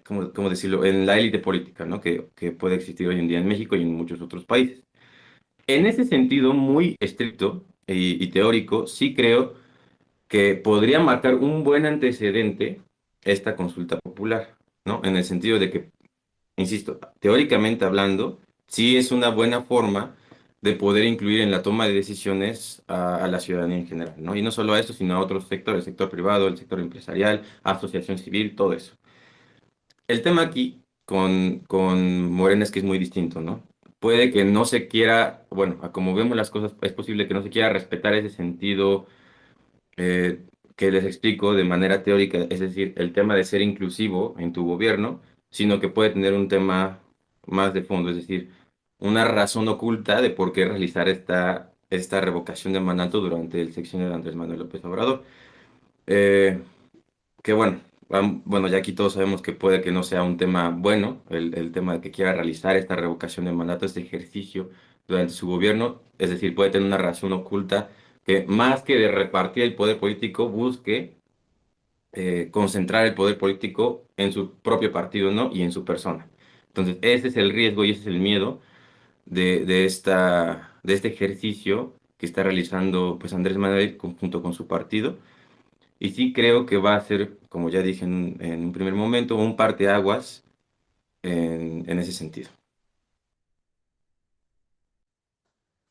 ¿cómo, 0.03 0.49
decirlo?, 0.49 0.85
en 0.85 1.05
la 1.05 1.19
élite 1.19 1.39
política, 1.39 1.85
¿no? 1.85 1.99
Que, 2.01 2.29
que 2.35 2.51
puede 2.51 2.75
existir 2.75 3.07
hoy 3.07 3.19
en 3.19 3.27
día 3.27 3.39
en 3.39 3.47
México 3.47 3.75
y 3.75 3.81
en 3.81 3.93
muchos 3.93 4.21
otros 4.21 4.45
países. 4.45 4.86
En 5.67 5.85
ese 5.85 6.05
sentido 6.05 6.53
muy 6.53 6.95
estricto 7.01 7.65
y, 7.87 8.27
teórico, 8.27 8.87
sí 8.87 9.13
creo 9.13 9.55
que 10.29 10.55
podría 10.55 10.99
marcar 10.99 11.35
un 11.35 11.63
buen 11.63 11.85
antecedente 11.85 12.81
esta 13.23 13.55
consulta 13.55 13.99
popular, 13.99 14.57
¿no? 14.85 15.01
En 15.03 15.17
el 15.17 15.25
sentido 15.25 15.59
de 15.59 15.69
que, 15.69 15.91
insisto, 16.55 16.99
teóricamente 17.19 17.83
hablando, 17.83 18.39
sí 18.67 18.95
es 18.97 19.11
una 19.11 19.29
buena 19.29 19.61
forma 19.61 20.15
de 20.61 20.73
poder 20.73 21.05
incluir 21.05 21.41
en 21.41 21.51
la 21.51 21.61
toma 21.61 21.85
de 21.85 21.93
decisiones 21.93 22.81
a, 22.87 23.27
la 23.27 23.39
ciudadanía 23.41 23.77
en 23.77 23.87
general, 23.87 24.15
¿no? 24.17 24.35
Y 24.35 24.41
no 24.41 24.51
solo 24.51 24.73
a 24.73 24.79
eso, 24.79 24.93
sino 24.93 25.15
a 25.15 25.19
otros 25.19 25.47
sectores, 25.47 25.79
el 25.79 25.85
sector 25.85 26.09
privado, 26.09 26.47
el 26.47 26.57
sector 26.57 26.79
empresarial, 26.79 27.43
asociación 27.63 28.17
civil, 28.17 28.55
todo 28.55 28.73
eso. 28.73 28.95
El 30.07 30.21
tema 30.21 30.43
aquí 30.43 30.81
con, 31.05 31.59
con 31.67 32.31
Morena 32.31 32.63
es 32.63 32.71
que 32.71 32.79
es 32.79 32.85
muy 32.85 32.97
distinto, 32.97 33.41
¿no? 33.41 33.63
Puede 33.99 34.31
que 34.31 34.45
no 34.45 34.65
se 34.65 34.87
quiera, 34.87 35.45
bueno, 35.49 35.79
como 35.91 36.13
vemos 36.15 36.37
las 36.37 36.49
cosas, 36.51 36.75
es 36.81 36.93
posible 36.93 37.27
que 37.27 37.33
no 37.33 37.43
se 37.43 37.49
quiera 37.49 37.69
respetar 37.69 38.13
ese 38.13 38.29
sentido 38.29 39.07
eh, 39.97 40.45
que 40.75 40.91
les 40.91 41.05
explico 41.05 41.53
de 41.53 41.63
manera 41.63 42.03
teórica, 42.03 42.39
es 42.49 42.59
decir, 42.59 42.93
el 42.97 43.13
tema 43.13 43.35
de 43.35 43.43
ser 43.43 43.61
inclusivo 43.61 44.35
en 44.39 44.53
tu 44.53 44.65
gobierno, 44.65 45.21
sino 45.49 45.79
que 45.79 45.89
puede 45.89 46.11
tener 46.11 46.33
un 46.33 46.47
tema 46.47 46.99
más 47.47 47.73
de 47.73 47.83
fondo, 47.83 48.09
es 48.11 48.17
decir, 48.17 48.51
una 48.99 49.25
razón 49.25 49.67
oculta 49.67 50.21
de 50.21 50.29
por 50.31 50.53
qué 50.53 50.65
realizar 50.65 51.09
esta, 51.09 51.73
esta 51.89 52.21
revocación 52.21 52.73
de 52.73 52.79
mandato 52.79 53.21
durante 53.21 53.61
el 53.61 53.73
sexenio 53.73 54.09
de 54.09 54.15
Andrés 54.15 54.35
Manuel 54.35 54.59
López 54.59 54.83
Obrador. 54.85 55.23
Eh, 56.07 56.61
que 57.43 57.53
bueno, 57.53 57.79
bueno, 58.09 58.67
ya 58.67 58.77
aquí 58.77 58.93
todos 58.93 59.13
sabemos 59.13 59.41
que 59.41 59.53
puede 59.53 59.81
que 59.81 59.91
no 59.91 60.03
sea 60.03 60.23
un 60.23 60.37
tema 60.37 60.69
bueno, 60.69 61.23
el, 61.29 61.71
tema 61.71 61.93
de 61.93 62.01
que 62.01 62.11
quiera 62.11 62.33
realizar 62.33 62.75
esta 62.77 62.95
revocación 62.95 63.45
de 63.45 63.51
mandato, 63.51 63.85
este 63.85 64.01
ejercicio 64.01 64.69
durante 65.07 65.33
su 65.33 65.47
gobierno, 65.47 66.01
es 66.17 66.29
decir, 66.29 66.55
puede 66.55 66.71
tener 66.71 66.87
una 66.87 66.97
razón 66.97 67.33
oculta 67.33 67.89
que 68.25 68.45
más 68.45 68.83
que 68.83 68.95
de 68.97 69.09
repartir 69.11 69.63
el 69.63 69.75
poder 69.75 69.99
político, 69.99 70.49
busque 70.49 71.17
eh, 72.13 72.49
concentrar 72.51 73.05
el 73.05 73.15
poder 73.15 73.37
político 73.37 74.07
en 74.17 74.31
su 74.33 74.53
propio 74.55 74.91
partido, 74.91 75.31
¿no? 75.31 75.49
Y 75.53 75.61
en 75.61 75.71
su 75.71 75.85
persona. 75.85 76.27
Entonces, 76.69 76.97
ese 77.01 77.29
es 77.29 77.37
el 77.37 77.51
riesgo 77.51 77.85
y 77.85 77.91
ese 77.91 78.01
es 78.01 78.07
el 78.07 78.19
miedo 78.19 78.59
de, 79.25 79.65
de, 79.65 79.85
esta, 79.85 80.79
de 80.83 80.93
este 80.93 81.09
ejercicio 81.09 81.93
que 82.17 82.25
está 82.25 82.43
realizando 82.43 83.17
pues, 83.19 83.33
Andrés 83.33 83.57
Manuel 83.57 83.97
junto 83.99 84.41
con 84.41 84.53
su 84.53 84.67
partido. 84.67 85.17
Y 85.99 86.11
sí 86.11 86.33
creo 86.33 86.65
que 86.65 86.77
va 86.77 86.95
a 86.95 87.01
ser, 87.01 87.37
como 87.49 87.69
ya 87.69 87.81
dije 87.81 88.05
en, 88.05 88.39
un 88.41 88.71
primer 88.71 88.93
momento, 88.93 89.35
un 89.35 89.55
parteaguas 89.55 90.43
en, 91.23 91.89
en 91.89 91.99
ese 91.99 92.11
sentido. 92.11 92.49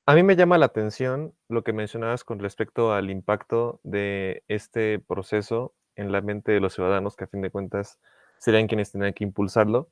A 0.08 0.14
mí 0.14 0.22
me 0.22 0.36
llama 0.36 0.56
la 0.56 0.66
atención 0.66 1.34
lo 1.48 1.64
que 1.64 1.72
mencionabas 1.72 2.22
con 2.22 2.38
respecto 2.38 2.92
al 2.92 3.10
impacto 3.10 3.80
de 3.82 4.44
este 4.46 5.00
proceso 5.00 5.74
en 5.96 6.12
la 6.12 6.20
mente 6.20 6.52
de 6.52 6.60
los 6.60 6.74
ciudadanos, 6.74 7.16
que 7.16 7.24
a 7.24 7.28
fin 7.28 7.42
de 7.42 7.50
cuentas 7.50 7.98
serían 8.38 8.68
quienes 8.68 8.92
tendrían 8.92 9.14
que 9.14 9.24
impulsarlo, 9.24 9.90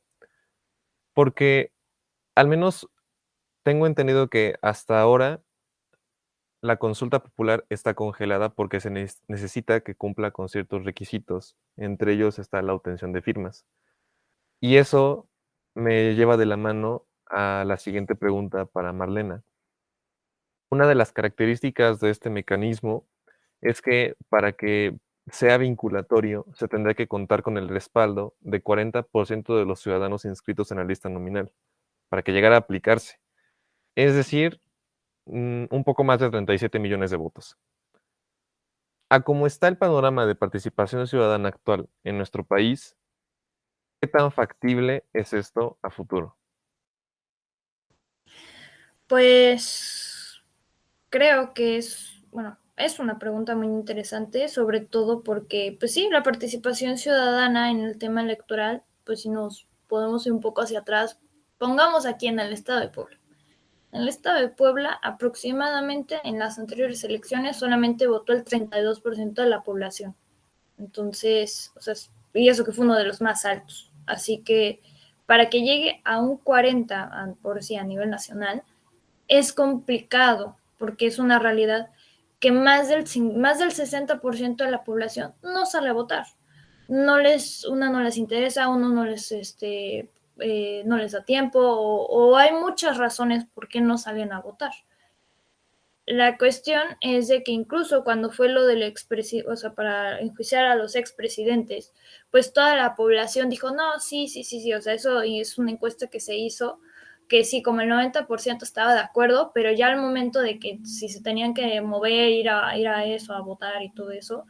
porque 1.14 1.72
al 2.34 2.48
menos 2.48 2.88
tengo 3.62 3.86
entendido 3.86 4.28
que 4.28 4.56
hasta 4.62 5.00
ahora 5.00 5.40
la 6.64 6.78
consulta 6.78 7.18
popular 7.18 7.66
está 7.68 7.92
congelada 7.92 8.48
porque 8.48 8.80
se 8.80 8.88
necesita 8.90 9.80
que 9.80 9.94
cumpla 9.94 10.30
con 10.30 10.48
ciertos 10.48 10.86
requisitos, 10.86 11.58
entre 11.76 12.14
ellos 12.14 12.38
está 12.38 12.62
la 12.62 12.72
obtención 12.72 13.12
de 13.12 13.20
firmas. 13.20 13.66
Y 14.60 14.78
eso 14.78 15.28
me 15.74 16.14
lleva 16.14 16.38
de 16.38 16.46
la 16.46 16.56
mano 16.56 17.04
a 17.26 17.64
la 17.66 17.76
siguiente 17.76 18.14
pregunta 18.14 18.64
para 18.64 18.94
Marlena. 18.94 19.42
Una 20.70 20.86
de 20.86 20.94
las 20.94 21.12
características 21.12 22.00
de 22.00 22.08
este 22.08 22.30
mecanismo 22.30 23.06
es 23.60 23.82
que 23.82 24.14
para 24.30 24.52
que 24.52 24.96
sea 25.30 25.58
vinculatorio, 25.58 26.46
se 26.54 26.66
tendrá 26.66 26.94
que 26.94 27.08
contar 27.08 27.42
con 27.42 27.58
el 27.58 27.68
respaldo 27.68 28.36
de 28.40 28.64
40% 28.64 29.58
de 29.58 29.66
los 29.66 29.80
ciudadanos 29.80 30.24
inscritos 30.24 30.70
en 30.70 30.78
la 30.78 30.84
lista 30.84 31.10
nominal 31.10 31.52
para 32.08 32.22
que 32.22 32.32
llegara 32.32 32.56
a 32.56 32.60
aplicarse. 32.60 33.20
Es 33.96 34.14
decir, 34.14 34.62
un 35.26 35.82
poco 35.84 36.04
más 36.04 36.20
de 36.20 36.30
37 36.30 36.78
millones 36.78 37.10
de 37.10 37.16
votos. 37.16 37.56
A 39.08 39.20
cómo 39.20 39.46
está 39.46 39.68
el 39.68 39.78
panorama 39.78 40.26
de 40.26 40.34
participación 40.34 41.06
ciudadana 41.06 41.48
actual 41.48 41.88
en 42.02 42.16
nuestro 42.16 42.44
país, 42.44 42.96
¿qué 44.00 44.08
tan 44.08 44.32
factible 44.32 45.04
es 45.12 45.32
esto 45.32 45.78
a 45.82 45.90
futuro? 45.90 46.36
Pues 49.06 50.42
creo 51.10 51.54
que 51.54 51.76
es, 51.76 52.24
bueno, 52.32 52.58
es 52.76 52.98
una 52.98 53.18
pregunta 53.18 53.54
muy 53.54 53.66
interesante, 53.66 54.48
sobre 54.48 54.80
todo 54.80 55.22
porque, 55.22 55.76
pues 55.78 55.92
sí, 55.92 56.08
la 56.10 56.22
participación 56.22 56.98
ciudadana 56.98 57.70
en 57.70 57.80
el 57.82 57.98
tema 57.98 58.22
electoral, 58.22 58.82
pues 59.04 59.22
si 59.22 59.28
nos 59.28 59.68
podemos 59.86 60.26
ir 60.26 60.32
un 60.32 60.40
poco 60.40 60.62
hacia 60.62 60.80
atrás, 60.80 61.20
pongamos 61.58 62.06
aquí 62.06 62.26
en 62.26 62.40
el 62.40 62.52
estado 62.52 62.80
de 62.80 62.88
Puebla. 62.88 63.18
En 63.94 64.00
el 64.00 64.08
estado 64.08 64.40
de 64.40 64.48
Puebla, 64.48 64.98
aproximadamente 65.04 66.20
en 66.24 66.40
las 66.40 66.58
anteriores 66.58 67.04
elecciones 67.04 67.56
solamente 67.56 68.08
votó 68.08 68.32
el 68.32 68.44
32% 68.44 69.34
de 69.34 69.46
la 69.48 69.62
población. 69.62 70.16
Entonces, 70.78 71.72
o 71.76 71.80
sea, 71.80 71.94
y 72.32 72.48
eso 72.48 72.64
que 72.64 72.72
fue 72.72 72.86
uno 72.86 72.96
de 72.96 73.04
los 73.04 73.20
más 73.20 73.44
altos. 73.44 73.92
Así 74.06 74.38
que 74.38 74.82
para 75.26 75.48
que 75.48 75.62
llegue 75.62 76.00
a 76.04 76.20
un 76.20 76.42
40% 76.42 77.36
por 77.36 77.62
sí 77.62 77.76
a 77.76 77.84
nivel 77.84 78.10
nacional, 78.10 78.64
es 79.28 79.52
complicado 79.52 80.56
porque 80.76 81.06
es 81.06 81.20
una 81.20 81.38
realidad 81.38 81.90
que 82.40 82.50
más 82.50 82.88
del, 82.88 83.04
más 83.36 83.60
del 83.60 83.70
60% 83.70 84.56
de 84.56 84.70
la 84.72 84.82
población 84.82 85.34
no 85.40 85.66
sale 85.66 85.90
a 85.90 85.92
votar. 85.92 86.26
No 86.88 87.20
les, 87.20 87.64
una 87.64 87.90
no 87.90 88.00
les 88.00 88.16
interesa, 88.16 88.68
uno 88.68 88.88
no 88.88 89.04
les, 89.04 89.30
este, 89.30 90.10
eh, 90.40 90.82
no 90.84 90.96
les 90.96 91.12
da 91.12 91.24
tiempo 91.24 91.60
o, 91.60 92.36
hay 92.36 92.52
muchas 92.52 92.98
razones 92.98 93.46
por 93.54 93.68
qué 93.68 93.80
no 93.80 93.98
salen 93.98 94.32
a 94.32 94.40
votar. 94.40 94.72
La 96.06 96.36
cuestión 96.36 96.82
es 97.00 97.28
de 97.28 97.42
que 97.42 97.52
incluso 97.52 98.04
cuando 98.04 98.30
fue 98.30 98.50
lo 98.50 98.66
del 98.66 98.82
expresidente, 98.82 99.50
o 99.50 99.56
sea, 99.56 99.72
para 99.74 100.20
enjuiciar 100.20 100.66
a 100.66 100.74
los 100.76 100.96
expresidentes, 100.96 101.94
pues 102.30 102.52
toda 102.52 102.76
la 102.76 102.94
población 102.94 103.48
dijo, 103.48 103.70
no, 103.70 103.98
sí, 104.00 104.28
sí, 104.28 104.44
sí, 104.44 104.60
sí, 104.60 104.74
o 104.74 104.82
sea, 104.82 104.92
eso 104.92 105.22
es 105.22 105.56
una 105.56 105.70
encuesta 105.70 106.08
que 106.08 106.20
se 106.20 106.36
hizo 106.36 106.78
que 107.28 107.44
sí, 107.44 107.62
como 107.62 107.80
el 107.80 107.88
90% 107.90 108.62
estaba 108.62 108.94
de 108.94 109.00
acuerdo, 109.00 109.52
pero 109.54 109.72
ya 109.72 109.88
al 109.88 110.00
momento 110.00 110.40
de 110.40 110.58
que 110.58 110.78
si 110.84 111.08
se 111.08 111.22
tenían 111.22 111.54
que 111.54 111.80
mover, 111.80 112.30
ir 112.30 112.50
a, 112.50 112.76
ir 112.76 112.88
a 112.88 113.04
eso, 113.04 113.32
a 113.32 113.40
votar 113.40 113.82
y 113.82 113.90
todo 113.92 114.10
eso, 114.10 114.44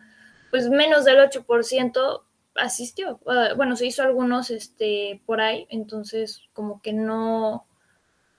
pues 0.50 0.68
menos 0.68 1.04
del 1.04 1.18
8% 1.18 2.23
asistió. 2.54 3.20
Ah, 3.26 3.50
bueno, 3.56 3.76
se 3.76 3.86
hizo 3.86 4.02
algunos 4.02 4.50
este, 4.50 5.22
por 5.26 5.40
ahí, 5.40 5.66
entonces 5.70 6.42
como 6.52 6.80
que 6.80 6.92
no, 6.92 7.66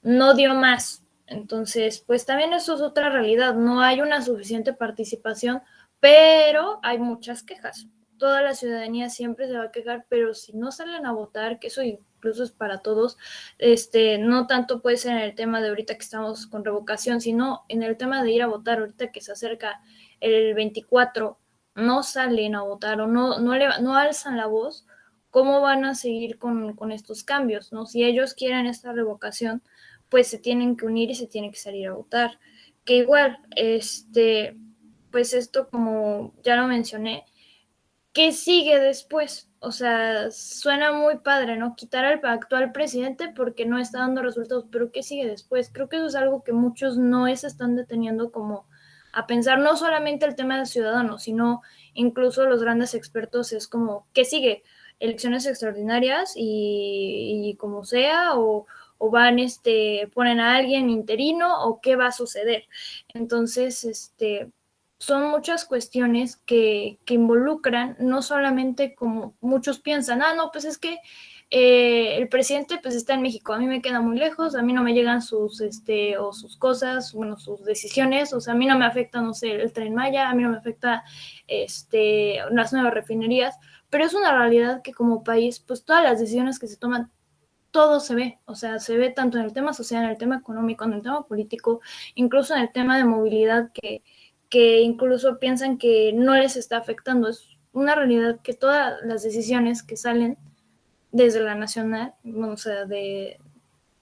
no 0.01 0.33
dio 0.33 0.55
más. 0.55 1.03
Entonces, 1.27 2.03
pues 2.05 2.25
también 2.25 2.53
eso 2.53 2.75
es 2.75 2.81
otra 2.81 3.09
realidad, 3.09 3.55
no 3.55 3.81
hay 3.81 4.01
una 4.01 4.21
suficiente 4.21 4.73
participación, 4.73 5.61
pero 5.99 6.79
hay 6.83 6.99
muchas 6.99 7.43
quejas. 7.43 7.87
Toda 8.17 8.41
la 8.41 8.53
ciudadanía 8.53 9.09
siempre 9.09 9.47
se 9.47 9.57
va 9.57 9.65
a 9.65 9.71
quejar, 9.71 10.05
pero 10.07 10.33
si 10.33 10.53
no 10.53 10.71
salen 10.71 11.05
a 11.05 11.11
votar, 11.11 11.59
que 11.59 11.67
eso 11.67 11.81
incluso 11.81 12.43
es 12.43 12.51
para 12.51 12.79
todos, 12.79 13.17
este, 13.57 14.17
no 14.19 14.47
tanto 14.47 14.81
puede 14.81 14.97
ser 14.97 15.13
en 15.13 15.23
el 15.23 15.35
tema 15.35 15.61
de 15.61 15.69
ahorita 15.69 15.95
que 15.95 16.03
estamos 16.03 16.47
con 16.47 16.63
revocación, 16.63 17.21
sino 17.21 17.65
en 17.67 17.83
el 17.83 17.97
tema 17.97 18.23
de 18.23 18.31
ir 18.31 18.43
a 18.43 18.47
votar 18.47 18.79
ahorita 18.79 19.11
que 19.11 19.21
se 19.21 19.31
acerca 19.31 19.81
el 20.21 20.53
24, 20.53 21.39
no 21.75 22.03
salen 22.03 22.55
a 22.55 22.63
votar 22.63 23.01
o 23.01 23.07
no, 23.07 23.39
no, 23.39 23.55
le, 23.55 23.67
no 23.81 23.95
alzan 23.95 24.37
la 24.37 24.47
voz, 24.47 24.85
¿cómo 25.29 25.61
van 25.61 25.85
a 25.85 25.95
seguir 25.95 26.37
con, 26.39 26.75
con 26.75 26.91
estos 26.91 27.23
cambios? 27.23 27.73
¿no? 27.73 27.85
Si 27.85 28.03
ellos 28.03 28.33
quieren 28.33 28.65
esta 28.65 28.93
revocación, 28.93 29.61
pues 30.09 30.27
se 30.27 30.39
tienen 30.39 30.77
que 30.77 30.85
unir 30.85 31.11
y 31.11 31.15
se 31.15 31.27
tienen 31.27 31.51
que 31.51 31.59
salir 31.59 31.87
a 31.87 31.93
votar. 31.93 32.39
Que 32.85 32.97
igual, 32.97 33.39
este, 33.55 34.55
pues 35.11 35.33
esto 35.33 35.69
como 35.69 36.33
ya 36.43 36.55
lo 36.55 36.67
mencioné, 36.67 37.25
¿qué 38.13 38.31
sigue 38.31 38.79
después? 38.79 39.49
O 39.59 39.71
sea, 39.71 40.31
suena 40.31 40.93
muy 40.93 41.17
padre, 41.17 41.57
¿no? 41.57 41.75
Quitar 41.75 42.05
al 42.05 42.21
actual 42.23 42.71
presidente 42.71 43.33
porque 43.35 43.65
no 43.65 43.77
está 43.77 43.99
dando 43.99 44.21
resultados, 44.21 44.65
pero 44.71 44.91
¿qué 44.91 45.03
sigue 45.03 45.27
después? 45.27 45.69
Creo 45.73 45.89
que 45.89 45.97
eso 45.97 46.05
es 46.05 46.15
algo 46.15 46.43
que 46.43 46.53
muchos 46.53 46.97
no 46.97 47.25
se 47.35 47.47
están 47.47 47.75
deteniendo 47.75 48.31
como 48.31 48.67
a 49.15 49.27
pensar, 49.27 49.59
no 49.59 49.77
solamente 49.77 50.25
el 50.25 50.35
tema 50.35 50.59
de 50.59 50.65
ciudadanos, 50.65 51.23
sino 51.23 51.61
incluso 51.93 52.45
los 52.45 52.61
grandes 52.61 52.93
expertos 52.93 53.53
es 53.53 53.69
como, 53.69 54.07
¿qué 54.13 54.25
sigue? 54.25 54.63
Elecciones 54.99 55.45
extraordinarias 55.45 56.33
y, 56.35 57.55
como 57.57 57.85
sea, 57.85 58.37
o, 58.37 58.67
o 58.97 59.09
van, 59.09 59.39
este, 59.39 60.11
ponen 60.13 60.41
a 60.41 60.57
alguien 60.57 60.89
interino, 60.89 61.63
o 61.63 61.79
qué 61.79 61.95
va 61.95 62.07
a 62.07 62.11
suceder. 62.11 62.65
Entonces, 63.13 63.85
este, 63.85 64.51
son 64.97 65.29
muchas 65.29 65.63
cuestiones 65.63 66.35
que, 66.35 66.99
involucran, 67.07 67.95
no 67.99 68.21
solamente 68.21 68.95
como 68.95 69.35
muchos 69.39 69.79
piensan, 69.79 70.21
ah, 70.21 70.33
no, 70.33 70.51
pues 70.51 70.65
es 70.65 70.77
que 70.77 70.99
eh, 71.49 72.17
el 72.17 72.27
presidente 72.27 72.79
pues 72.81 72.95
está 72.95 73.13
en 73.13 73.21
México, 73.21 73.53
a 73.53 73.59
mí 73.59 73.67
me 73.67 73.81
queda 73.81 74.01
muy 74.01 74.17
lejos, 74.17 74.55
a 74.55 74.61
mí 74.61 74.73
no 74.73 74.83
me 74.83 74.93
llegan 74.93 75.21
sus, 75.21 75.61
este, 75.61 76.17
o 76.17 76.33
sus 76.33 76.57
cosas, 76.57 77.13
bueno, 77.13 77.37
sus 77.37 77.63
decisiones, 77.63 78.33
o 78.33 78.41
sea, 78.41 78.53
a 78.53 78.57
mí 78.57 78.65
no 78.65 78.77
me 78.77 78.85
afecta, 78.85 79.21
no 79.21 79.33
sé, 79.33 79.51
el 79.51 79.73
tren 79.73 79.93
Maya, 79.93 80.29
a 80.29 80.35
mí 80.35 80.43
no 80.43 80.49
me 80.49 80.57
afecta, 80.57 81.03
este, 81.47 82.39
las 82.51 82.73
nuevas 82.73 82.93
refinerías, 82.93 83.55
pero 83.89 84.05
es 84.05 84.13
una 84.13 84.37
realidad 84.37 84.81
que 84.81 84.93
como 84.93 85.23
país, 85.23 85.59
pues 85.59 85.85
todas 85.85 86.03
las 86.03 86.19
decisiones 86.19 86.59
que 86.59 86.67
se 86.67 86.77
toman, 86.77 87.11
todo 87.71 87.99
se 87.99 88.15
ve, 88.15 88.39
o 88.45 88.55
sea, 88.55 88.79
se 88.79 88.97
ve 88.97 89.09
tanto 89.09 89.37
en 89.37 89.45
el 89.45 89.53
tema 89.53 89.73
social, 89.73 90.03
en 90.05 90.11
el 90.11 90.17
tema 90.17 90.37
económico, 90.37 90.85
en 90.85 90.93
el 90.93 91.01
tema 91.01 91.27
político, 91.27 91.81
incluso 92.15 92.55
en 92.55 92.61
el 92.61 92.71
tema 92.71 92.97
de 92.97 93.03
movilidad 93.03 93.71
que 93.73 94.03
que 94.49 94.81
incluso 94.81 95.39
piensan 95.39 95.77
que 95.77 96.13
no 96.13 96.35
les 96.35 96.55
está 96.55 96.77
afectando. 96.77 97.29
Es 97.29 97.57
una 97.73 97.95
realidad 97.95 98.39
que 98.41 98.53
todas 98.53 98.93
las 99.03 99.23
decisiones 99.23 99.83
que 99.83 99.97
salen 99.97 100.37
desde 101.15 101.39
la 101.39 101.55
nacional, 101.55 102.13
o 102.25 102.57
sea, 102.57 102.83
de, 102.83 103.39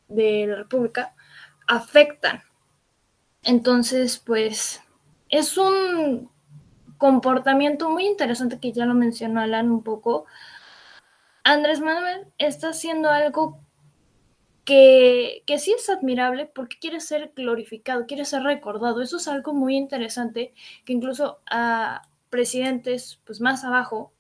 de 0.07 0.47
la 0.47 0.55
República, 0.55 1.13
afectan. 1.67 2.41
Entonces, 3.43 4.17
pues, 4.17 4.81
es 5.29 5.59
un 5.59 6.31
comportamiento 6.97 7.91
muy 7.91 8.07
interesante 8.07 8.59
que 8.59 8.71
ya 8.71 8.87
lo 8.87 8.95
mencionó 8.95 9.41
Alan 9.41 9.69
un 9.69 9.83
poco. 9.83 10.25
Andrés 11.43 11.81
Manuel 11.81 12.25
está 12.39 12.69
haciendo 12.69 13.11
algo 13.11 13.59
que, 14.65 15.43
que, 15.45 15.59
sí 15.59 15.75
es 15.77 15.87
admirable 15.91 16.47
porque 16.47 16.79
quiere 16.79 16.99
ser 16.99 17.31
glorificado, 17.35 18.07
quiere 18.07 18.25
ser 18.25 18.41
recordado. 18.41 19.03
Eso 19.03 19.17
es 19.17 19.27
algo 19.27 19.53
muy 19.53 19.75
interesante 19.75 20.55
que 20.83 20.93
incluso 20.93 21.41
a 21.45 22.07
presidentes 22.31 23.19
pues 23.23 23.39
más 23.39 23.63
abajo, 23.63 24.13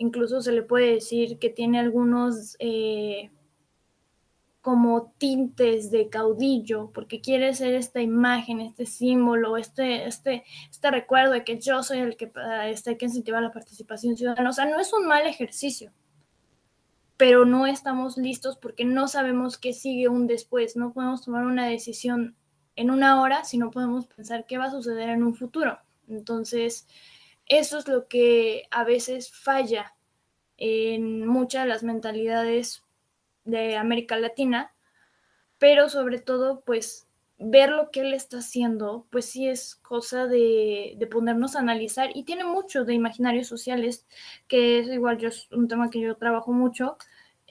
incluso 0.00 0.40
se 0.40 0.52
le 0.52 0.62
puede 0.62 0.94
decir 0.94 1.38
que 1.38 1.50
tiene 1.50 1.78
algunos, 1.78 2.56
eh, 2.58 3.30
como 4.62 5.12
tintes 5.18 5.90
de 5.90 6.08
caudillo, 6.08 6.90
porque 6.92 7.20
quiere 7.20 7.54
ser 7.54 7.74
esta 7.74 8.00
imagen, 8.00 8.60
este 8.60 8.86
símbolo, 8.86 9.58
este, 9.58 10.06
este, 10.06 10.44
este 10.70 10.90
recuerdo 10.90 11.32
de 11.32 11.44
que 11.44 11.58
yo 11.58 11.82
soy 11.82 11.98
el 11.98 12.16
que 12.16 12.32
este, 12.64 12.90
hay 12.90 12.96
que 12.96 13.06
incentivar 13.06 13.42
la 13.42 13.52
participación 13.52 14.16
ciudadana. 14.16 14.48
O 14.48 14.52
sea, 14.54 14.64
no 14.64 14.80
es 14.80 14.90
un 14.94 15.06
mal 15.06 15.26
ejercicio, 15.26 15.92
pero 17.18 17.44
no 17.44 17.66
estamos 17.66 18.16
listos 18.16 18.56
porque 18.56 18.86
no 18.86 19.06
sabemos 19.06 19.58
qué 19.58 19.74
sigue 19.74 20.08
un 20.08 20.26
después. 20.26 20.76
No 20.76 20.94
podemos 20.94 21.22
tomar 21.22 21.44
una 21.44 21.66
decisión 21.66 22.36
en 22.74 22.90
una 22.90 23.20
hora 23.20 23.44
si 23.44 23.58
no 23.58 23.70
podemos 23.70 24.06
pensar 24.06 24.46
qué 24.46 24.56
va 24.56 24.66
a 24.66 24.70
suceder 24.70 25.10
en 25.10 25.24
un 25.24 25.34
futuro. 25.34 25.78
Entonces, 26.08 26.86
eso 27.50 27.78
es 27.78 27.88
lo 27.88 28.06
que 28.06 28.68
a 28.70 28.84
veces 28.84 29.30
falla 29.32 29.94
en 30.56 31.26
muchas 31.26 31.64
de 31.64 31.68
las 31.68 31.82
mentalidades 31.82 32.84
de 33.44 33.76
América 33.76 34.16
Latina, 34.16 34.72
pero 35.58 35.88
sobre 35.88 36.20
todo, 36.20 36.62
pues 36.62 37.08
ver 37.38 37.70
lo 37.70 37.90
que 37.90 38.00
él 38.02 38.14
está 38.14 38.38
haciendo, 38.38 39.06
pues 39.10 39.24
sí 39.24 39.48
es 39.48 39.74
cosa 39.76 40.26
de, 40.26 40.94
de, 40.96 41.06
ponernos 41.06 41.56
a 41.56 41.60
analizar 41.60 42.10
y 42.14 42.24
tiene 42.24 42.44
mucho 42.44 42.84
de 42.84 42.94
imaginarios 42.94 43.48
sociales, 43.48 44.06
que 44.46 44.78
es 44.78 44.88
igual 44.88 45.18
yo, 45.18 45.28
es 45.28 45.50
un 45.50 45.66
tema 45.66 45.90
que 45.90 46.00
yo 46.00 46.16
trabajo 46.16 46.52
mucho, 46.52 46.98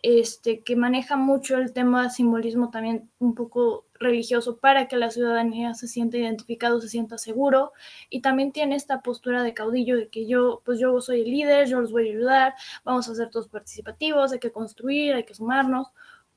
este, 0.04 0.64
que 0.64 0.76
maneja 0.76 1.16
mucho 1.16 1.58
el 1.58 1.74
tema 1.74 2.10
simbolismo 2.10 2.70
también 2.70 3.10
un 3.20 3.36
poco 3.36 3.86
religioso 4.00 4.58
para 4.58 4.88
que 4.88 4.96
la 4.96 5.12
ciudadanía 5.12 5.74
se 5.74 5.88
sienta 5.88 6.18
identificado, 6.18 6.80
se 6.82 6.90
sienta 6.90 7.18
seguro 7.18 7.74
y 8.10 8.22
también 8.22 8.52
tiene 8.52 8.76
esta 8.76 9.02
postura 9.02 9.44
de 9.44 9.54
caudillo 9.54 9.98
de 9.98 10.10
que 10.10 10.26
yo, 10.26 10.62
pues 10.66 10.80
yo 10.80 11.00
soy 11.02 11.22
el 11.22 11.32
líder, 11.32 11.68
yo 11.68 11.82
los 11.82 11.92
voy 11.92 12.08
a 12.08 12.12
ayudar, 12.12 12.56
vamos 12.84 13.10
a 13.10 13.16
ser 13.16 13.30
todos 13.30 13.50
participativos, 13.50 14.32
hay 14.32 14.40
que 14.40 14.52
construir, 14.52 15.14
hay 15.14 15.26
que 15.26 15.34
sumarnos, 15.34 15.88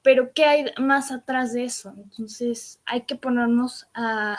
pero 0.03 0.33
¿qué 0.33 0.45
hay 0.45 0.65
más 0.79 1.13
atrás 1.13 1.53
de 1.53 1.65
eso? 1.65 1.95
Entonces 1.97 2.81
hay 2.85 3.03
que 3.03 3.15
ponernos 3.15 3.89
a, 3.95 4.39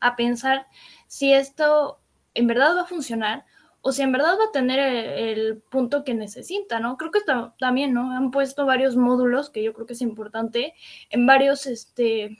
a 0.00 0.16
pensar 0.16 0.66
si 1.06 1.32
esto 1.32 2.00
en 2.34 2.46
verdad 2.46 2.76
va 2.76 2.82
a 2.82 2.86
funcionar 2.86 3.44
o 3.82 3.92
si 3.92 4.02
en 4.02 4.12
verdad 4.12 4.36
va 4.38 4.44
a 4.44 4.52
tener 4.52 4.78
el, 4.78 5.62
punto 5.70 6.04
que 6.04 6.14
necesita, 6.14 6.80
¿no? 6.80 6.96
Creo 6.96 7.10
que 7.10 7.20
también, 7.58 7.94
¿no? 7.94 8.12
Han 8.12 8.30
puesto 8.30 8.66
varios 8.66 8.96
módulos, 8.96 9.50
que 9.50 9.62
yo 9.62 9.72
creo 9.72 9.86
que 9.86 9.94
es 9.94 10.02
importante, 10.02 10.74
en 11.08 11.26
varios 11.26 11.66
este, 11.66 12.38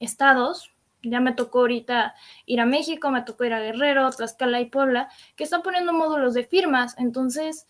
estados. 0.00 0.70
Ya 1.02 1.20
me 1.20 1.32
tocó 1.32 1.60
ahorita 1.60 2.14
ir 2.46 2.60
a 2.60 2.66
México, 2.66 3.10
me 3.10 3.22
tocó 3.22 3.44
ir 3.44 3.54
a 3.54 3.60
Guerrero, 3.60 4.10
Tlaxcala 4.10 4.60
y 4.60 4.66
Puebla, 4.66 5.08
que 5.34 5.44
están 5.44 5.62
poniendo 5.62 5.92
módulos 5.92 6.34
de 6.34 6.44
firmas. 6.44 6.94
Entonces, 6.98 7.66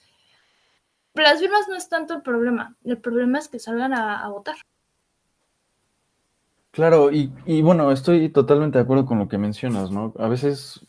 las 1.15 1.41
firmas 1.41 1.69
no 1.69 1.77
es 1.77 1.89
tanto 1.89 2.15
el 2.15 2.23
problema, 2.23 2.77
el 2.85 2.99
problema 2.99 3.39
es 3.39 3.49
que 3.49 3.59
salgan 3.59 3.95
a, 3.95 4.29
votar. 4.29 4.57
Claro, 6.73 7.11
y 7.13 7.63
bueno, 7.63 7.93
estoy 7.93 8.31
totalmente 8.31 8.79
de 8.79 8.85
acuerdo 8.85 9.07
con 9.07 9.19
lo 9.19 9.29
que 9.29 9.39
mencionas, 9.39 9.91
¿no? 9.91 10.13
A 10.19 10.27
veces 10.27 10.87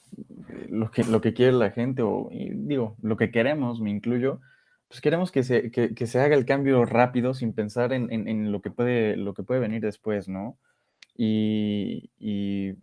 lo 0.70 0.92
que, 0.92 1.04
lo 1.04 1.22
que 1.22 1.34
quiere 1.34 1.54
la 1.54 1.72
gente, 1.72 2.02
o 2.02 2.30
digo, 2.32 2.96
lo 3.02 3.18
que 3.18 3.32
queremos, 3.32 3.82
me 3.82 3.90
incluyo, 3.90 4.42
pues 4.88 5.02
queremos 5.02 5.32
que 5.32 5.44
se, 5.44 5.72
que, 5.72 6.08
se 6.08 6.20
haga 6.20 6.36
el 6.36 6.46
cambio 6.46 6.86
rápido 6.86 7.34
sin 7.34 7.54
pensar 7.54 7.94
en, 7.94 8.12
en, 8.12 8.52
lo, 8.52 8.62
que 8.62 8.72
puede, 8.72 9.18
lo 9.18 9.34
que 9.34 9.44
puede 9.44 9.60
venir 9.60 9.82
después, 9.82 10.28
¿no? 10.30 10.58
Y, 11.16 12.12
y 12.20 12.76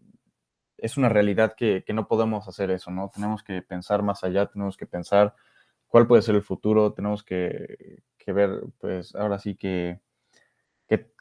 es 0.78 0.96
una 0.96 1.08
realidad 1.08 1.54
que, 1.56 1.84
que, 1.86 1.92
no 1.92 2.08
podemos 2.08 2.48
hacer 2.48 2.70
eso, 2.70 2.90
¿no? 2.90 3.10
Tenemos 3.14 3.42
que 3.42 3.62
pensar 3.62 4.02
más 4.02 4.24
allá, 4.24 4.46
tenemos 4.46 4.76
que 4.76 4.86
pensar 4.86 5.34
cuál 5.86 6.06
puede 6.06 6.22
ser 6.22 6.34
el 6.36 6.42
futuro, 6.42 6.92
tenemos 6.92 7.22
que, 7.22 8.02
que 8.18 8.32
ver, 8.32 8.62
pues 8.80 9.14
ahora 9.14 9.38
sí 9.38 9.54
que, 9.54 10.00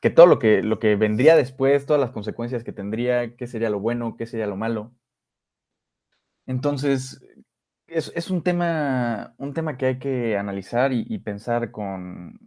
que, 0.02 0.10
todo 0.10 0.26
lo 0.26 0.40
que, 0.40 0.64
lo 0.64 0.80
que 0.80 0.96
vendría 0.96 1.36
después, 1.36 1.86
todas 1.86 2.02
las 2.02 2.12
consecuencias 2.12 2.64
que 2.64 2.74
tendría, 2.74 3.36
qué 3.36 3.46
sería 3.46 3.70
lo 3.70 3.80
bueno, 3.80 4.16
qué 4.18 4.26
sería 4.26 4.48
lo 4.48 4.56
malo, 4.56 4.92
entonces, 6.50 7.22
es, 7.86 8.32
un, 8.32 8.42
tema, 8.42 9.36
un 9.38 9.54
tema 9.54 9.78
que 9.78 9.86
hay 9.86 10.00
que 10.00 10.36
analizar 10.36 10.92
y, 10.92 11.20
pensar 11.20 11.70
con, 11.70 12.40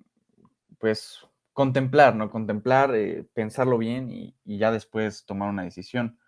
pues, 0.80 1.20
contemplar, 1.52 2.16
¿no? 2.16 2.28
Contemplar, 2.28 2.96
eh, 2.96 3.24
pensarlo 3.32 3.78
bien 3.78 4.10
y, 4.10 4.34
ya 4.44 4.72
después 4.72 5.24
tomar 5.24 5.50
una 5.50 5.62
decisión. 5.62 6.18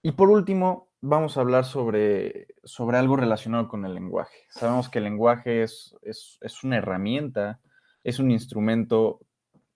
Y 0.00 0.12
por 0.12 0.30
último, 0.30 0.88
vamos 1.02 1.36
a 1.36 1.42
hablar 1.42 1.66
sobre, 1.66 2.46
sobre 2.64 2.96
algo 2.96 3.16
relacionado 3.16 3.68
con 3.68 3.84
el 3.84 3.92
lenguaje. 3.92 4.46
Sabemos 4.48 4.88
que 4.88 4.96
el 4.96 5.04
lenguaje 5.04 5.62
es, 5.62 5.94
es, 6.00 6.38
es 6.40 6.64
una 6.64 6.78
herramienta, 6.78 7.60
es 8.02 8.18
un 8.18 8.30
instrumento 8.30 9.20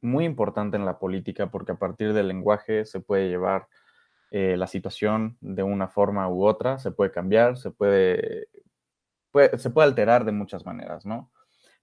muy 0.01 0.25
importante 0.25 0.79
en 0.79 0.87
la 0.87 0.99
política 0.99 1.51
porque 1.51 1.73
a 1.73 1.79
partir 1.79 2.15
del 2.15 2.29
lenguaje 2.29 2.87
se 2.87 3.01
puede 3.01 3.29
llevar 3.29 3.69
eh, 4.31 4.57
la 4.57 4.67
situación 4.67 5.37
de 5.41 5.63
una 5.63 5.89
forma 5.89 6.29
u 6.29 6.45
otra, 6.45 6.79
se 6.79 6.93
puede 6.93 7.11
cambiar, 7.11 7.57
se 7.57 7.71
puede, 7.71 8.49
se 9.59 9.71
puede 9.71 9.89
alterar 9.89 10.25
de 10.25 10.33
muchas 10.33 10.65
maneras, 10.65 11.05
¿no? 11.05 11.31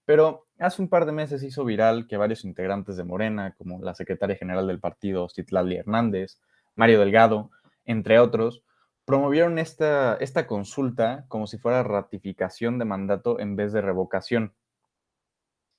Pero 0.06 0.46
hace 0.58 0.80
un 0.80 0.88
par 0.88 1.04
de 1.04 1.12
meses 1.12 1.42
hizo 1.42 1.66
viral 1.66 2.06
que 2.06 2.16
varios 2.16 2.44
integrantes 2.46 2.96
de 2.96 3.04
Morena, 3.04 3.54
como 3.58 3.82
la 3.82 3.94
secretaria 3.94 4.36
general 4.36 4.66
del 4.66 4.80
partido, 4.80 5.28
Citlali 5.28 5.76
Hernández, 5.76 6.40
Mario 6.74 7.00
Delgado, 7.00 7.50
entre 7.84 8.18
otros, 8.18 8.62
promovieron 9.04 9.58
esta, 9.58 10.16
esta 10.16 10.46
consulta 10.46 11.26
como 11.28 11.46
si 11.46 11.58
fuera 11.58 11.82
ratificación 11.82 12.78
de 12.78 12.86
mandato 12.86 13.38
en 13.40 13.56
vez 13.56 13.72
de 13.74 13.82
revocación. 13.82 14.54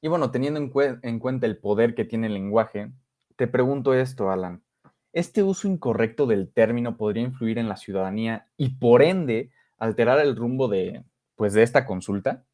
Y 0.02 0.08
bueno, 0.08 0.30
teniendo 0.30 0.60
en, 0.60 1.00
en 1.02 1.20
cuenta 1.20 1.48
el 1.48 1.58
poder 1.58 1.96
que 1.96 2.06
tiene 2.06 2.28
el 2.28 2.34
lenguaje, 2.34 2.92
te 3.36 3.48
pregunto 3.48 3.96
esto, 3.96 4.30
Alan. 4.30 4.64
Este 5.12 5.44
uso 5.44 5.68
incorrecto 5.68 6.28
del 6.28 6.52
término 6.52 6.98
podría 6.98 7.24
influir 7.24 7.58
en 7.58 7.68
la 7.68 7.78
ciudadanía 7.78 8.48
y 8.58 8.70
por 8.76 9.02
ende 9.02 9.52
alterar 9.78 10.20
el 10.20 10.36
rumbo 10.36 10.68
de, 10.68 11.04
pues, 11.36 11.54
de 11.54 11.64
esta 11.64 11.86
consulta. 11.86 12.46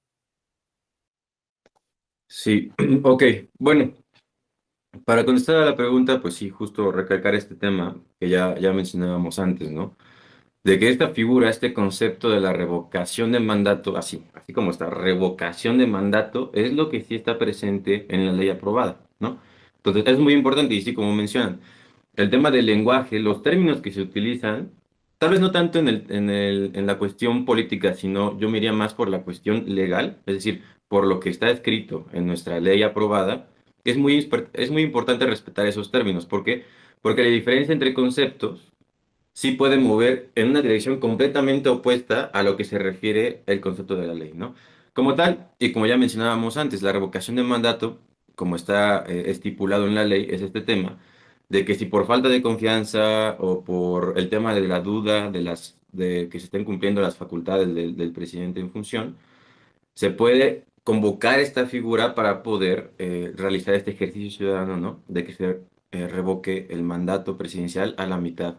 Sí, 2.27 2.71
ok. 3.03 3.23
Bueno, 3.59 3.93
para 5.03 5.25
contestar 5.25 5.57
a 5.57 5.65
la 5.65 5.75
pregunta, 5.75 6.21
pues 6.21 6.35
sí, 6.35 6.49
justo 6.49 6.91
recalcar 6.91 7.35
este 7.35 7.55
tema 7.55 7.97
que 8.19 8.29
ya, 8.29 8.57
ya 8.57 8.71
mencionábamos 8.71 9.39
antes, 9.39 9.71
¿no? 9.71 9.97
De 10.63 10.79
que 10.79 10.89
esta 10.89 11.09
figura, 11.09 11.49
este 11.49 11.73
concepto 11.73 12.29
de 12.29 12.39
la 12.39 12.53
revocación 12.53 13.31
de 13.31 13.39
mandato, 13.39 13.97
así, 13.97 14.23
así 14.33 14.53
como 14.53 14.71
esta 14.71 14.89
revocación 14.89 15.77
de 15.77 15.87
mandato, 15.87 16.51
es 16.53 16.73
lo 16.73 16.89
que 16.89 17.01
sí 17.01 17.15
está 17.15 17.37
presente 17.37 18.05
en 18.09 18.25
la 18.25 18.33
ley 18.33 18.49
aprobada, 18.49 18.99
¿no? 19.19 19.39
Entonces, 19.77 20.03
es 20.07 20.19
muy 20.19 20.33
importante 20.33 20.73
y 20.73 20.81
sí, 20.81 20.93
como 20.93 21.13
mencionan, 21.13 21.61
el 22.17 22.29
tema 22.29 22.51
del 22.51 22.65
lenguaje, 22.65 23.19
los 23.19 23.41
términos 23.43 23.81
que 23.81 23.91
se 23.91 24.01
utilizan, 24.01 24.71
tal 25.17 25.31
vez 25.31 25.39
no 25.39 25.51
tanto 25.51 25.79
en, 25.79 25.87
el, 25.87 26.05
en, 26.09 26.29
el, 26.29 26.71
en 26.75 26.85
la 26.85 26.97
cuestión 26.97 27.45
política, 27.45 27.93
sino 27.93 28.37
yo 28.39 28.49
me 28.49 28.57
iría 28.57 28.73
más 28.73 28.93
por 28.93 29.09
la 29.09 29.23
cuestión 29.23 29.65
legal, 29.75 30.21
es 30.25 30.35
decir, 30.35 30.63
por 30.87 31.05
lo 31.07 31.19
que 31.19 31.29
está 31.29 31.49
escrito 31.49 32.07
en 32.13 32.27
nuestra 32.27 32.59
ley 32.59 32.83
aprobada, 32.83 33.47
es 33.83 33.97
muy, 33.97 34.29
es 34.53 34.71
muy 34.71 34.81
importante 34.81 35.25
respetar 35.25 35.67
esos 35.67 35.91
términos. 35.91 36.25
¿Por 36.25 36.43
qué? 36.43 36.65
Porque 37.01 37.23
la 37.23 37.29
diferencia 37.29 37.73
entre 37.73 37.93
conceptos 37.93 38.71
sí 39.33 39.51
puede 39.51 39.77
mover 39.77 40.31
en 40.35 40.49
una 40.49 40.61
dirección 40.61 40.99
completamente 40.99 41.69
opuesta 41.69 42.23
a 42.25 42.43
lo 42.43 42.57
que 42.57 42.63
se 42.63 42.79
refiere 42.79 43.43
el 43.47 43.61
concepto 43.61 43.95
de 43.95 44.07
la 44.07 44.13
ley, 44.13 44.31
¿no? 44.33 44.55
Como 44.93 45.15
tal, 45.15 45.49
y 45.59 45.71
como 45.73 45.87
ya 45.87 45.97
mencionábamos 45.97 46.57
antes, 46.57 46.81
la 46.81 46.93
revocación 46.93 47.35
de 47.35 47.43
mandato, 47.43 47.99
como 48.35 48.55
está 48.55 49.03
eh, 49.07 49.25
estipulado 49.27 49.87
en 49.87 49.95
la 49.95 50.05
ley, 50.05 50.27
es 50.29 50.41
este 50.41 50.61
tema 50.61 50.99
de 51.49 51.65
que 51.65 51.75
si 51.75 51.85
por 51.85 52.07
falta 52.07 52.29
de 52.29 52.41
confianza 52.41 53.37
o 53.39 53.63
por 53.63 54.17
el 54.17 54.29
tema 54.29 54.53
de 54.53 54.67
la 54.67 54.81
duda 54.81 55.31
de, 55.31 55.41
las, 55.41 55.79
de 55.91 56.29
que 56.29 56.39
se 56.39 56.45
estén 56.45 56.65
cumpliendo 56.65 57.01
las 57.01 57.17
facultades 57.17 57.73
del, 57.73 58.11
presidente 58.13 58.59
en 58.59 58.71
función, 58.71 59.17
se 59.95 60.11
puede 60.11 60.65
convocar 60.83 61.39
esta 61.39 61.67
figura 61.67 62.15
para 62.15 62.43
poder 62.43 62.93
eh, 62.99 63.33
realizar 63.35 63.75
este 63.75 63.91
ejercicio 63.91 64.31
ciudadano, 64.31 64.77
¿no? 64.77 65.03
De 65.07 65.23
que 65.25 65.33
se 65.33 65.61
eh, 65.91 66.07
revoque 66.07 66.67
el 66.69 66.83
mandato 66.83 67.37
presidencial 67.37 67.95
a 67.97 68.05
la 68.07 68.17
mitad 68.19 68.57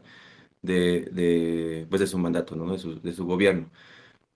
de, 0.62 1.02
de, 1.12 1.86
pues 1.90 2.00
de 2.00 2.06
su 2.08 2.18
mandato, 2.18 2.56
¿no? 2.56 2.72
De 2.72 2.78
su, 2.78 3.00
de 3.00 3.12
su 3.12 3.26
gobierno. 3.26 3.70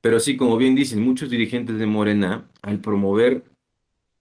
Pero 0.01 0.21
sí, 0.21 0.37
como 0.37 0.57
bien 0.57 0.75
dicen 0.75 1.03
muchos 1.03 1.31
dirigentes 1.31 1.79
de 1.79 1.87
Morena, 1.87 2.49
al 2.63 2.81
promover 2.81 3.45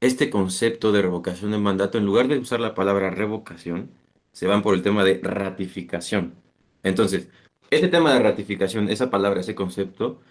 este 0.02 0.30
concepto 0.30 0.92
de 0.92 1.02
revocación 1.02 1.52
de 1.52 1.58
mandato, 1.58 1.98
en 1.98 2.06
lugar 2.06 2.28
de 2.28 2.40
usar 2.40 2.60
la 2.60 2.76
palabra 2.76 3.12
revocación, 3.12 3.92
se 4.32 4.48
van 4.48 4.62
por 4.62 4.76
el 4.76 4.82
tema 4.82 5.04
de 5.04 5.20
ratificación. 5.22 6.36
Entonces, 6.84 7.30
este 7.72 7.88
tema 7.90 8.14
de 8.14 8.20
ratificación, 8.20 8.90
esa 8.90 9.10
palabra, 9.10 9.42
ese 9.42 9.56
concepto, 9.56 10.22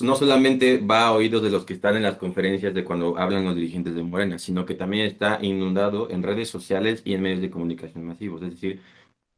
no 0.00 0.16
solamente 0.16 0.78
va 0.78 1.06
a 1.06 1.12
oídos 1.12 1.42
de 1.42 1.50
los 1.50 1.64
que 1.64 1.74
están 1.74 1.96
en 1.96 2.02
las 2.02 2.16
conferencias 2.16 2.74
de 2.74 2.84
cuando 2.84 3.18
hablan 3.18 3.44
los 3.44 3.54
dirigentes 3.56 3.94
de 3.94 4.02
Morena, 4.02 4.38
sino 4.38 4.64
que 4.66 4.74
también 4.74 5.06
está 5.06 5.38
inundado 5.42 6.10
en 6.10 6.22
redes 6.22 6.48
sociales 6.48 7.02
y 7.04 7.14
en 7.14 7.22
medios 7.22 7.40
de 7.40 7.50
comunicación 7.50 8.04
masivos. 8.06 8.42
Es 8.42 8.50
decir, 8.50 8.80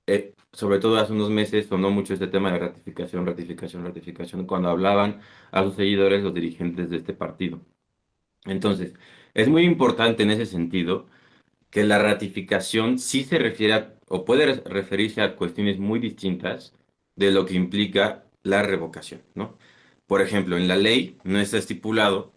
eh, 0.07 0.35
sobre 0.53 0.79
todo 0.79 0.96
hace 0.98 1.12
unos 1.12 1.31
meses 1.31 1.66
sonó 1.66 1.90
mucho 1.90 2.14
este 2.14 2.29
tema 2.29 2.53
de 2.53 2.59
ratificación, 2.59 3.27
ratificación, 3.27 3.85
ratificación, 3.85 4.46
cuando 4.46 4.70
hablaban 4.70 5.20
a 5.51 5.64
sus 5.64 5.77
seguidores 5.77 6.22
los 6.22 6.35
dirigentes 6.35 6.90
de 6.90 6.96
este 6.96 7.12
partido. 7.14 7.61
Entonces, 8.46 8.94
es 9.35 9.48
muy 9.48 9.64
importante 9.64 10.22
en 10.22 10.31
ese 10.31 10.46
sentido 10.46 11.07
que 11.70 11.85
la 11.85 11.98
ratificación 11.98 12.98
sí 12.98 13.24
se 13.24 13.38
refiere 13.38 13.88
o 14.09 14.24
puede 14.24 14.54
referirse 14.62 15.20
a 15.22 15.37
cuestiones 15.37 15.78
muy 15.78 15.98
distintas 16.00 16.74
de 17.16 17.31
lo 17.31 17.46
que 17.46 17.54
implica 17.54 18.24
la 18.42 18.62
revocación, 18.62 19.22
¿no? 19.35 19.59
Por 20.07 20.22
ejemplo, 20.22 20.57
en 20.57 20.68
la 20.68 20.76
ley 20.76 21.18
no 21.24 21.40
está 21.40 21.59
estipulado 21.59 22.33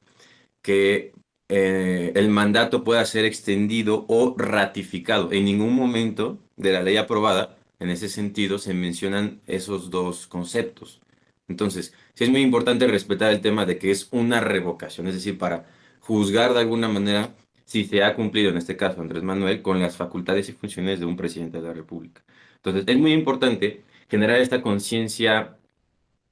que 0.62 1.14
eh, 1.50 2.14
el 2.16 2.30
mandato 2.30 2.84
pueda 2.84 3.06
ser 3.06 3.26
extendido 3.26 4.06
o 4.08 4.36
ratificado. 4.38 5.32
En 5.32 5.46
ningún 5.46 5.76
momento 5.76 6.40
de 6.58 6.74
la 6.74 6.84
ley 6.84 6.98
aprobada, 6.98 7.58
en 7.80 7.90
ese 7.90 8.10
sentido, 8.10 8.58
se 8.60 8.74
mencionan 8.74 9.42
esos 9.48 9.90
dos 9.90 10.28
conceptos. 10.28 11.02
Entonces, 11.48 11.94
sí 12.16 12.24
es 12.26 12.30
muy 12.30 12.42
importante 12.42 12.88
respetar 12.88 13.32
el 13.32 13.42
tema 13.42 13.66
de 13.66 13.78
que 13.78 13.92
es 13.92 14.08
una 14.12 14.40
revocación, 14.40 15.08
es 15.08 15.16
decir, 15.16 15.38
para 15.38 15.66
juzgar 16.00 16.54
de 16.54 16.62
alguna 16.62 16.88
manera 16.88 17.36
si 17.72 17.86
se 17.86 18.04
ha 18.04 18.16
cumplido, 18.16 18.50
en 18.52 18.58
este 18.58 18.76
caso 18.76 19.02
Andrés 19.02 19.24
Manuel, 19.24 19.62
con 19.62 19.80
las 19.80 19.96
facultades 19.96 20.50
y 20.50 20.54
funciones 20.54 21.00
de 21.00 21.06
un 21.06 21.16
presidente 21.16 21.62
de 21.62 21.68
la 21.70 21.74
República. 21.74 22.22
Entonces, 22.58 22.84
es 22.88 22.98
muy 22.98 23.14
importante 23.14 23.84
generar 24.10 24.40
esta 24.42 24.62
conciencia 24.62 25.58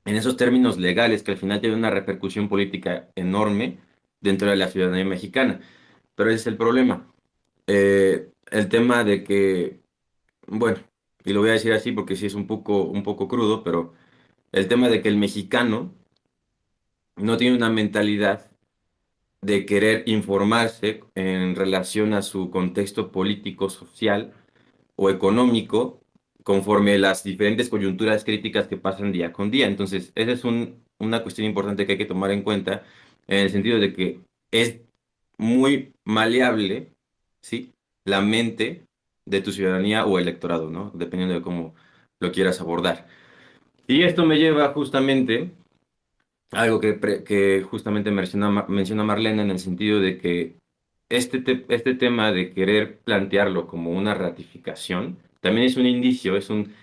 en 0.06 0.16
esos 0.18 0.38
términos 0.38 0.78
legales 0.78 1.24
que 1.24 1.32
al 1.32 1.38
final 1.38 1.62
tiene 1.62 1.78
una 1.78 1.92
repercusión 1.92 2.50
política 2.50 3.10
enorme 3.16 3.80
dentro 4.22 4.50
de 4.50 4.58
la 4.58 4.68
ciudadanía 4.70 5.06
mexicana. 5.06 5.62
Pero 6.16 6.30
ese 6.32 6.42
es 6.42 6.48
el 6.48 6.58
problema. 6.58 7.08
Eh, 7.68 8.32
el 8.52 8.70
tema 8.70 9.04
de 9.06 9.24
que, 9.24 9.82
bueno, 10.48 10.80
y 11.26 11.34
lo 11.34 11.42
voy 11.42 11.52
a 11.52 11.54
decir 11.54 11.74
así 11.74 11.92
porque 11.94 12.16
sí 12.18 12.26
es 12.26 12.34
un 12.36 12.48
poco, 12.48 12.84
un 12.84 13.04
poco 13.04 13.28
crudo, 13.30 13.64
pero 13.64 13.94
el 14.52 14.68
tema 14.68 14.90
de 14.90 15.02
que 15.02 15.10
el 15.10 15.18
mexicano 15.18 15.94
no 17.16 17.38
tiene 17.38 17.56
una 17.58 17.70
mentalidad 17.70 18.49
de 19.42 19.66
querer 19.66 20.04
informarse 20.08 21.04
en 21.16 21.56
relación 21.56 22.14
a 22.14 22.22
su 22.22 22.50
contexto 22.50 23.12
político, 23.12 23.70
social 23.70 24.34
o 24.96 25.10
económico 25.10 26.02
conforme 26.44 26.98
las 26.98 27.24
diferentes 27.24 27.70
coyunturas 27.70 28.24
críticas 28.24 28.68
que 28.68 28.78
pasan 28.78 29.12
día 29.12 29.32
con 29.32 29.52
día. 29.52 29.68
Entonces, 29.68 30.12
esa 30.16 30.32
es 30.32 30.44
una 30.44 31.24
cuestión 31.24 31.48
importante 31.48 31.86
que 31.86 31.94
hay 31.94 31.98
que 31.98 32.06
tomar 32.06 32.32
en 32.32 32.42
cuenta 32.42 32.84
en 33.28 33.40
el 33.40 33.50
sentido 33.50 33.80
de 33.80 33.94
que 33.94 34.20
es 34.52 34.82
muy 35.38 35.94
maleable, 36.04 36.92
¿sí? 37.42 37.72
La 38.04 38.22
mente 38.22 38.86
de 39.26 39.42
tu 39.42 39.52
ciudadanía 39.52 40.06
o 40.06 40.20
electorado, 40.20 40.70
¿no? 40.70 40.92
Dependiendo 40.96 41.36
de 41.36 41.42
cómo 41.42 41.76
lo 42.20 42.32
quieras 42.32 42.60
abordar. 42.60 43.08
Y 43.88 44.04
esto 44.04 44.26
me 44.26 44.38
lleva 44.38 44.74
justamente 44.74 45.52
algo 46.52 46.80
que, 46.80 47.00
que 47.26 47.64
justamente 47.64 48.12
menciona, 48.12 48.66
menciona 48.68 49.04
Marlena 49.04 49.44
en 49.44 49.52
el 49.52 49.60
sentido 49.60 50.00
de 50.00 50.18
que 50.18 50.56
este, 51.10 51.66
este 51.70 51.96
tema 51.96 52.32
de 52.32 52.52
querer 52.52 53.00
plantearlo 53.00 53.68
como 53.68 53.92
una 53.92 54.14
ratificación 54.14 55.18
también 55.42 55.68
es 55.68 55.78
un 55.78 55.86
indicio, 55.86 56.36
es, 56.36 56.50
un, 56.50 56.74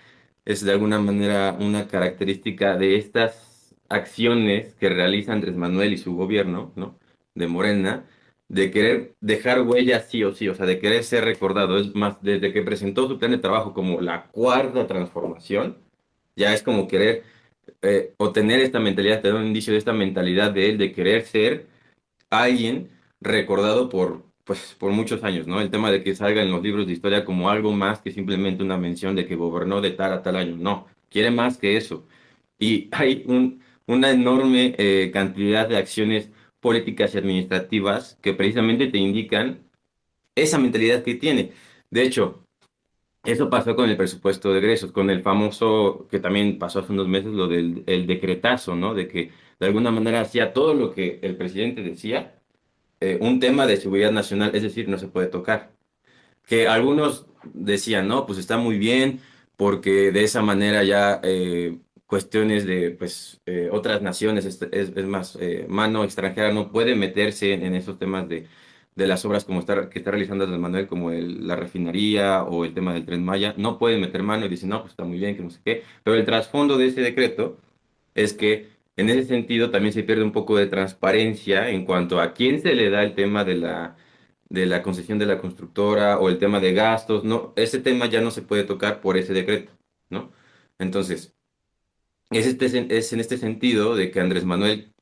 es 0.45 0.63
de 0.63 0.71
alguna 0.71 0.99
manera 0.99 1.55
una 1.59 1.87
característica 1.87 2.75
de 2.77 2.97
estas 2.97 3.75
acciones 3.89 4.73
que 4.75 4.89
realiza 4.89 5.33
Andrés 5.33 5.55
Manuel 5.55 5.93
y 5.93 5.97
su 5.97 6.15
gobierno, 6.15 6.71
¿no? 6.75 6.97
De 7.35 7.47
Morena, 7.47 8.05
de 8.49 8.71
querer 8.71 9.15
dejar 9.21 9.61
huella 9.61 9.99
sí 10.01 10.23
o 10.23 10.33
sí, 10.33 10.49
o 10.49 10.55
sea, 10.55 10.65
de 10.65 10.79
querer 10.79 11.03
ser 11.03 11.25
recordado. 11.25 11.77
Es 11.77 11.93
más, 11.95 12.21
desde 12.21 12.53
que 12.53 12.61
presentó 12.63 13.07
su 13.07 13.19
plan 13.19 13.31
de 13.31 13.37
trabajo 13.37 13.73
como 13.73 14.01
la 14.01 14.27
cuarta 14.27 14.87
transformación, 14.87 15.77
ya 16.35 16.53
es 16.53 16.63
como 16.63 16.87
querer 16.87 17.23
eh, 17.81 18.13
o 18.17 18.31
tener 18.31 18.59
esta 18.61 18.79
mentalidad, 18.79 19.21
tener 19.21 19.37
un 19.37 19.47
indicio 19.47 19.73
de 19.73 19.79
esta 19.79 19.93
mentalidad 19.93 20.51
de 20.51 20.69
él, 20.69 20.77
de 20.77 20.91
querer 20.91 21.23
ser 21.25 21.67
alguien 22.29 22.89
recordado 23.21 23.89
por, 23.89 24.25
pues, 24.43 24.75
por 24.79 24.91
muchos 24.91 25.23
años, 25.23 25.47
¿no? 25.47 25.61
El 25.61 25.71
tema 25.71 25.91
de 25.91 26.03
que 26.03 26.15
salga 26.15 26.41
en 26.41 26.51
los 26.51 26.63
libros 26.63 26.87
de 26.87 26.93
historia 26.93 27.25
como 27.25 27.49
algo 27.49 27.71
más 27.73 28.01
que 28.01 28.11
simplemente 28.11 28.63
una 28.63 28.77
mención 28.77 29.15
de 29.15 29.25
que 29.27 29.35
gobernó 29.35 29.81
de 29.81 29.91
tal 29.91 30.13
a 30.13 30.23
tal 30.23 30.35
año. 30.37 30.55
No, 30.57 30.87
quiere 31.09 31.31
más 31.31 31.57
que 31.57 31.77
eso. 31.77 32.05
Y 32.59 32.89
hay 32.91 33.23
un, 33.27 33.61
una 33.87 34.11
enorme 34.11 34.75
eh, 34.77 35.11
cantidad 35.13 35.67
de 35.67 35.77
acciones 35.77 36.29
políticas 36.59 37.15
y 37.15 37.17
administrativas 37.19 38.17
que 38.21 38.33
precisamente 38.33 38.87
te 38.87 38.97
indican 38.97 39.59
esa 40.35 40.57
mentalidad 40.59 41.03
que 41.03 41.15
tiene. 41.15 41.51
De 41.89 42.03
hecho, 42.03 42.46
eso 43.27 43.49
pasó 43.49 43.75
con 43.75 43.89
el 43.89 43.97
presupuesto 43.97 44.51
de 44.51 44.59
egresos, 44.59 44.91
con 44.91 45.09
el 45.09 45.21
famoso, 45.21 46.07
que 46.09 46.19
también 46.19 46.57
pasó 46.59 46.79
hace 46.79 46.93
unos 46.93 47.07
meses, 47.07 47.31
lo 47.33 47.47
del 47.47 47.83
el 47.87 48.07
decretazo, 48.07 48.75
¿no? 48.75 48.93
De 48.93 49.07
que 49.07 49.31
de 49.59 49.65
alguna 49.67 49.91
manera 49.91 50.21
hacía 50.21 50.53
todo 50.53 50.73
lo 50.73 50.91
que 50.93 51.19
el 51.23 51.35
presidente 51.37 51.83
decía, 51.83 52.39
eh, 52.99 53.17
un 53.21 53.39
tema 53.39 53.67
de 53.67 53.77
seguridad 53.77 54.11
nacional, 54.11 54.51
es 54.55 54.63
decir, 54.63 54.89
no 54.89 54.97
se 54.97 55.07
puede 55.07 55.27
tocar. 55.27 55.71
Que 56.45 56.67
algunos 56.67 57.27
decían, 57.53 58.07
no, 58.07 58.25
pues 58.25 58.39
está 58.39 58.57
muy 58.57 58.77
bien, 58.79 59.21
porque 59.57 60.11
de 60.11 60.23
esa 60.23 60.41
manera 60.41 60.83
ya 60.83 61.19
eh, 61.23 61.79
cuestiones 62.07 62.65
de 62.65 62.91
pues, 62.91 63.41
eh, 63.45 63.69
otras 63.71 64.01
naciones, 64.01 64.45
es, 64.45 64.61
es, 64.71 65.05
más, 65.05 65.37
eh, 65.41 65.65
mano 65.69 66.03
extranjera 66.03 66.53
no 66.53 66.71
puede 66.71 66.95
meterse 66.95 67.53
en, 67.53 67.75
esos 67.75 67.99
temas 67.99 68.27
de, 68.29 68.47
de, 68.97 69.07
las 69.07 69.23
obras 69.25 69.45
como 69.45 69.59
está, 69.59 69.89
que 69.89 69.99
está 69.99 70.11
realizando 70.11 70.43
Andrés 70.43 70.59
Manuel, 70.59 70.87
como 70.87 71.11
la 71.11 71.55
refinería 71.55 72.43
o 72.43 72.65
el 72.65 72.73
tema 72.73 72.93
del 72.93 73.05
tren 73.05 73.23
Maya, 73.23 73.53
no 73.57 73.77
puede 73.79 73.97
meter 73.97 74.23
mano 74.23 74.45
y 74.45 74.49
dicen, 74.49 74.69
no, 74.69 74.81
pues 74.81 74.91
está 74.91 75.05
muy 75.05 75.17
bien, 75.19 75.35
que 75.35 75.43
no 75.43 75.49
sé 75.49 75.59
qué, 75.63 75.83
pero 76.03 76.15
el 76.15 76.25
trasfondo 76.25 76.77
de 76.77 76.87
ese 76.87 77.01
decreto 77.01 77.57
es 78.15 78.33
que 78.33 78.69
en 78.97 79.09
ese 79.09 79.25
sentido 79.25 79.71
también 79.71 79.93
se 79.93 80.03
pierde 80.03 80.23
un 80.23 80.31
poco 80.31 80.57
de 80.57 80.67
transparencia 80.67 81.69
en 81.69 81.85
cuanto 81.85 82.19
a 82.19 82.33
quién 82.33 82.61
se 82.61 82.75
le 82.75 82.89
da 82.89 83.03
el 83.03 83.15
tema 83.15 83.43
de 83.45 83.55
la 83.55 83.97
de 84.49 84.65
la 84.65 84.83
concesión 84.83 85.19
de 85.19 85.25
la 85.25 85.39
constructora 85.39 86.19
o 86.19 86.29
el 86.29 86.39
tema 86.39 86.59
de 86.59 86.73
gastos, 86.73 87.23
no, 87.23 87.53
ese 87.55 87.79
tema 87.79 88.07
ya 88.07 88.21
no 88.21 88.31
se 88.31 88.41
puede 88.41 88.63
tocar 88.63 89.01
por 89.01 89.17
ese 89.17 89.33
decreto, 89.33 89.73
¿no? 90.09 90.31
Entonces, 90.79 91.35
es, 92.31 92.47
este, 92.47 92.97
es 92.97 93.13
en 93.13 93.19
este 93.19 93.37
sentido 93.37 93.95
de 93.95 94.11
que 94.11 94.19
Andrés 94.19 94.45
Manuel 94.45 94.93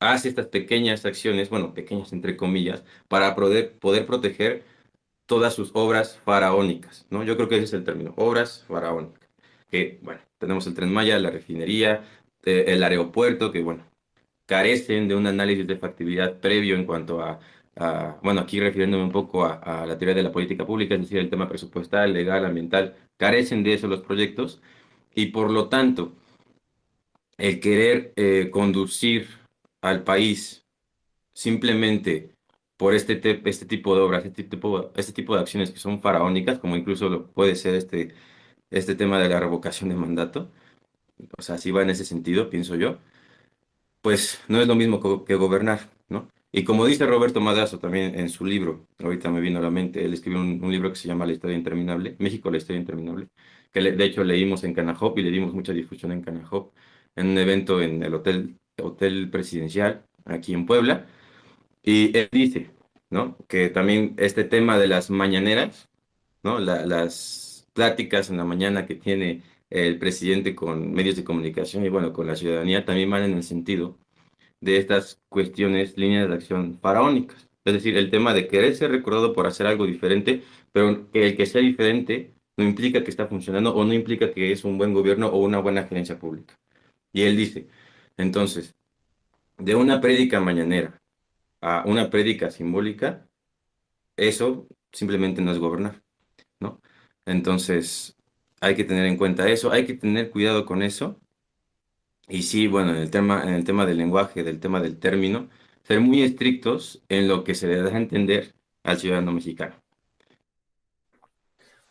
hace 0.00 0.28
estas 0.28 0.46
pequeñas 0.46 1.04
acciones, 1.04 1.50
bueno, 1.50 1.74
pequeñas 1.74 2.12
entre 2.12 2.36
comillas, 2.36 2.84
para 3.08 3.34
poder, 3.34 3.78
poder 3.78 4.06
proteger 4.06 4.64
todas 5.26 5.54
sus 5.54 5.70
obras 5.74 6.18
faraónicas, 6.24 7.06
¿no? 7.10 7.24
Yo 7.24 7.36
creo 7.36 7.48
que 7.48 7.56
ese 7.56 7.64
es 7.64 7.72
el 7.74 7.84
término, 7.84 8.14
obras 8.16 8.64
faraónicas. 8.68 9.28
Que, 9.70 9.98
bueno, 10.02 10.20
tenemos 10.38 10.66
el 10.66 10.74
Tren 10.74 10.92
Maya, 10.92 11.18
la 11.18 11.30
refinería, 11.30 12.04
eh, 12.44 12.64
el 12.68 12.82
aeropuerto, 12.82 13.52
que, 13.52 13.62
bueno, 13.62 13.84
carecen 14.46 15.08
de 15.08 15.14
un 15.14 15.26
análisis 15.26 15.66
de 15.66 15.76
factibilidad 15.76 16.40
previo 16.40 16.76
en 16.76 16.86
cuanto 16.86 17.20
a, 17.22 17.40
bueno, 18.22 18.40
aquí 18.40 18.58
refiriéndome 18.60 19.04
un 19.04 19.12
poco 19.12 19.44
a, 19.44 19.54
a, 19.54 19.86
la 19.86 19.98
teoría 19.98 20.14
de 20.14 20.22
la 20.22 20.32
política 20.32 20.66
pública, 20.66 20.94
es 20.94 21.02
decir, 21.02 21.18
el 21.18 21.30
tema 21.30 21.48
presupuestal, 21.48 22.12
legal, 22.12 22.44
ambiental, 22.44 22.96
carecen 23.16 23.62
de 23.62 23.74
eso 23.74 23.86
los 23.86 24.00
proyectos 24.00 24.60
y 25.14 25.26
por 25.26 25.50
lo 25.50 25.68
tanto, 25.68 26.12
el 27.38 27.60
querer 27.60 28.12
eh, 28.16 28.50
conducir 28.50 29.28
al 29.82 30.04
país 30.04 30.66
simplemente 31.32 32.34
por 32.76 32.94
este, 32.94 33.20
este 33.48 33.66
tipo 33.66 33.94
de 33.96 34.02
obras, 34.02 34.24
este 34.24 34.44
tipo, 34.44 34.92
este 34.96 35.12
tipo 35.12 35.34
de 35.34 35.40
acciones 35.42 35.70
que 35.70 35.78
son 35.80 36.00
faraónicas, 36.00 36.58
como 36.60 36.76
incluso 36.76 37.08
lo 37.08 37.26
puede 37.32 37.56
ser 37.56 37.74
este, 37.74 38.14
este 38.70 38.94
tema 38.94 39.20
de 39.20 39.28
la 39.28 39.40
revocación 39.40 39.90
de 39.90 39.96
mandato, 39.96 40.50
o 41.36 41.42
sea, 41.42 41.58
si 41.58 41.70
va 41.70 41.82
en 41.82 41.90
ese 41.90 42.04
sentido, 42.04 42.50
pienso 42.50 42.76
yo, 42.76 42.98
pues 44.00 44.40
no 44.48 44.60
es 44.60 44.68
lo 44.68 44.74
mismo 44.74 45.00
que, 45.24 45.34
gobernar, 45.34 45.90
¿no? 46.08 46.28
Y 46.52 46.64
como 46.64 46.86
dice 46.86 47.06
Roberto 47.06 47.40
Madrazo 47.40 47.78
también 47.78 48.18
en 48.18 48.28
su 48.30 48.44
libro, 48.46 48.86
ahorita 48.98 49.30
me 49.30 49.40
vino 49.40 49.58
a 49.58 49.62
la 49.62 49.70
mente, 49.70 50.04
él 50.04 50.14
escribió 50.14 50.40
un, 50.40 50.70
libro 50.72 50.90
que 50.90 50.96
se 50.96 51.08
llama 51.08 51.26
La 51.26 51.32
historia 51.32 51.56
interminable, 51.56 52.16
México, 52.18 52.50
la 52.50 52.58
historia 52.58 52.80
interminable, 52.80 53.28
que 53.72 53.80
de 53.82 54.04
hecho 54.04 54.24
leímos 54.24 54.64
en 54.64 54.74
Canajop 54.74 55.18
y 55.18 55.22
le 55.22 55.30
dimos 55.30 55.52
mucha 55.54 55.72
difusión 55.72 56.12
en 56.12 56.22
Canajop 56.22 56.72
en 57.16 57.28
un 57.28 57.38
evento 57.38 57.82
en 57.82 58.02
el 58.02 58.14
Hotel, 58.14 58.56
hotel 58.82 59.30
Presidencial 59.30 60.04
aquí 60.24 60.54
en 60.54 60.66
Puebla. 60.66 61.06
Y 61.82 62.16
él 62.16 62.28
dice, 62.32 62.70
¿no? 63.10 63.36
Que 63.48 63.70
también 63.70 64.14
este 64.18 64.44
tema 64.44 64.78
de 64.78 64.88
las 64.88 65.10
mañaneras, 65.10 65.88
¿no? 66.42 66.58
las 66.58 67.66
pláticas 67.72 68.30
en 68.30 68.36
la 68.38 68.44
mañana 68.44 68.86
que 68.86 68.94
tiene 68.94 69.42
el 69.70 69.98
presidente 69.98 70.54
con 70.54 70.92
medios 70.92 71.16
de 71.16 71.24
comunicación 71.24 71.84
y 71.84 71.88
bueno, 71.88 72.12
con 72.12 72.26
la 72.26 72.36
ciudadanía 72.36 72.84
también 72.84 73.10
van 73.10 73.24
en 73.24 73.34
el 73.34 73.42
sentido 73.42 73.98
de 74.60 74.78
estas 74.78 75.20
cuestiones, 75.28 75.96
líneas 75.96 76.28
de 76.28 76.34
acción 76.34 76.78
faraónicas. 76.80 77.48
Es 77.64 77.74
decir, 77.74 77.96
el 77.96 78.10
tema 78.10 78.34
de 78.34 78.48
querer 78.48 78.74
ser 78.74 78.90
recordado 78.90 79.32
por 79.34 79.46
hacer 79.46 79.66
algo 79.66 79.86
diferente, 79.86 80.42
pero 80.72 81.06
el 81.12 81.36
que 81.36 81.46
sea 81.46 81.60
diferente 81.60 82.34
no 82.56 82.64
implica 82.64 83.04
que 83.04 83.10
está 83.10 83.26
funcionando 83.26 83.74
o 83.74 83.84
no 83.84 83.92
implica 83.92 84.32
que 84.32 84.52
es 84.52 84.64
un 84.64 84.78
buen 84.78 84.92
gobierno 84.94 85.28
o 85.28 85.38
una 85.38 85.60
buena 85.60 85.84
gerencia 85.84 86.18
pública. 86.18 86.54
Y 87.12 87.22
él 87.22 87.36
dice, 87.36 87.68
entonces, 88.18 88.74
de 89.56 89.74
una 89.74 90.00
prédica 90.00 90.40
mañanera 90.40 91.00
a 91.60 91.84
una 91.86 92.10
prédica 92.10 92.50
simbólica, 92.50 93.26
eso 94.16 94.68
simplemente 94.92 95.40
no 95.40 95.52
es 95.52 95.58
gobernar, 95.58 96.02
¿no? 96.60 96.80
Entonces, 97.24 98.16
hay 98.60 98.74
que 98.74 98.84
tener 98.84 99.06
en 99.06 99.16
cuenta 99.16 99.48
eso, 99.48 99.70
hay 99.70 99.86
que 99.86 99.94
tener 99.94 100.30
cuidado 100.30 100.66
con 100.66 100.82
eso. 100.82 101.20
Y 102.28 102.42
sí, 102.42 102.66
bueno, 102.66 102.90
en 102.90 102.98
el 102.98 103.10
tema, 103.10 103.42
en 103.44 103.54
el 103.54 103.64
tema 103.64 103.86
del 103.86 103.98
lenguaje, 103.98 104.42
del 104.42 104.60
tema 104.60 104.80
del 104.80 104.98
término, 104.98 105.48
ser 105.84 106.00
muy 106.00 106.22
estrictos 106.22 107.02
en 107.08 107.28
lo 107.28 107.44
que 107.44 107.54
se 107.54 107.68
le 107.68 107.80
da 107.80 107.90
a 107.90 107.96
entender 107.96 108.54
al 108.82 108.98
ciudadano 108.98 109.32
mexicano. 109.32 109.74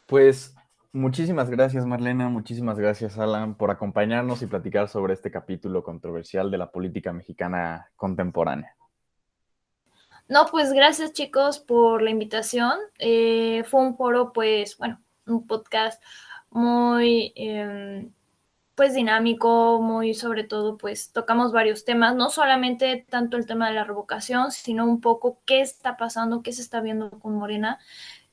Pues 0.06 0.57
muchísimas 0.94 1.50
gracias 1.50 1.86
Marlena, 1.86 2.30
muchísimas 2.30 2.80
gracias 2.80 3.18
Alan 3.18 3.56
por 3.56 3.72
acompañarnos 3.72 4.42
y 4.42 4.48
platicar 4.48 4.90
sobre 4.90 5.14
este 5.14 5.32
capítulo 5.32 5.84
controversial 5.84 6.52
de 6.52 6.58
la 6.58 6.72
política 6.72 7.14
mexicana 7.14 7.90
contemporánea. 7.96 8.76
No, 10.28 10.46
pues 10.48 10.74
gracias 10.74 11.14
chicos 11.14 11.60
por 11.60 12.02
la 12.02 12.10
invitación. 12.10 12.78
Eh, 13.00 13.64
fue 13.70 13.82
un 13.82 13.96
foro, 13.96 14.34
pues, 14.34 14.78
bueno, 14.78 15.02
un 15.26 15.48
podcast 15.48 16.04
muy, 16.50 17.32
em, 17.36 18.12
pues, 18.76 18.94
dinámico, 18.94 19.82
muy 19.82 20.14
sobre 20.14 20.44
todo, 20.44 20.78
pues, 20.78 21.12
tocamos 21.14 21.54
varios 21.54 21.86
temas, 21.86 22.16
no 22.16 22.30
solamente 22.30 23.06
tanto 23.10 23.38
el 23.38 23.46
tema 23.46 23.70
de 23.70 23.76
la 23.76 23.86
revocación, 23.86 24.52
sino 24.52 24.86
un 24.86 25.02
poco 25.02 25.40
qué 25.46 25.62
está 25.62 25.98
pasando, 25.98 26.44
qué 26.44 26.52
se 26.52 26.62
está 26.62 26.82
viendo 26.82 27.10
con 27.12 27.36
Morena. 27.36 27.80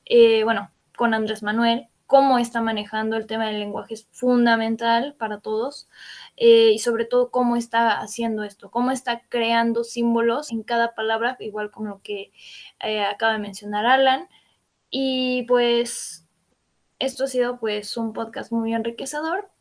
Eh, 0.05 0.45
bueno, 0.45 0.71
con 0.97 1.15
Andrés 1.15 1.43
Manuel, 1.43 1.89
cómo 2.07 2.39
está 2.39 2.61
manejando 2.61 3.17
el 3.17 3.27
tema 3.27 3.47
del 3.47 3.61
lenguaje 3.61 3.95
es 3.95 4.09
fundamental 4.13 5.15
para 5.19 5.41
todos 5.41 5.89
eh, 6.37 6.73
y 6.73 6.79
sobre 6.79 7.05
todo 7.07 7.31
cómo 7.31 7.57
está 7.57 8.01
haciendo 8.01 8.45
esto, 8.45 8.71
cómo 8.71 8.91
está 8.91 9.23
creando 9.29 9.85
símbolos 9.85 10.53
en 10.53 10.63
cada 10.63 10.95
palabra, 10.95 11.37
igual 11.41 11.71
como 11.71 11.89
lo 11.89 12.03
que 12.03 12.33
eh, 12.81 13.05
acaba 13.05 13.33
de 13.33 13.39
mencionar 13.39 13.87
Alan. 13.87 14.29
Y 14.91 15.45
pues 15.45 16.27
esto 16.99 17.25
ha 17.25 17.27
sido 17.29 17.59
pues 17.59 17.97
un 17.97 18.13
podcast 18.13 18.53
muy 18.53 18.75
enriquecedor 18.75 19.54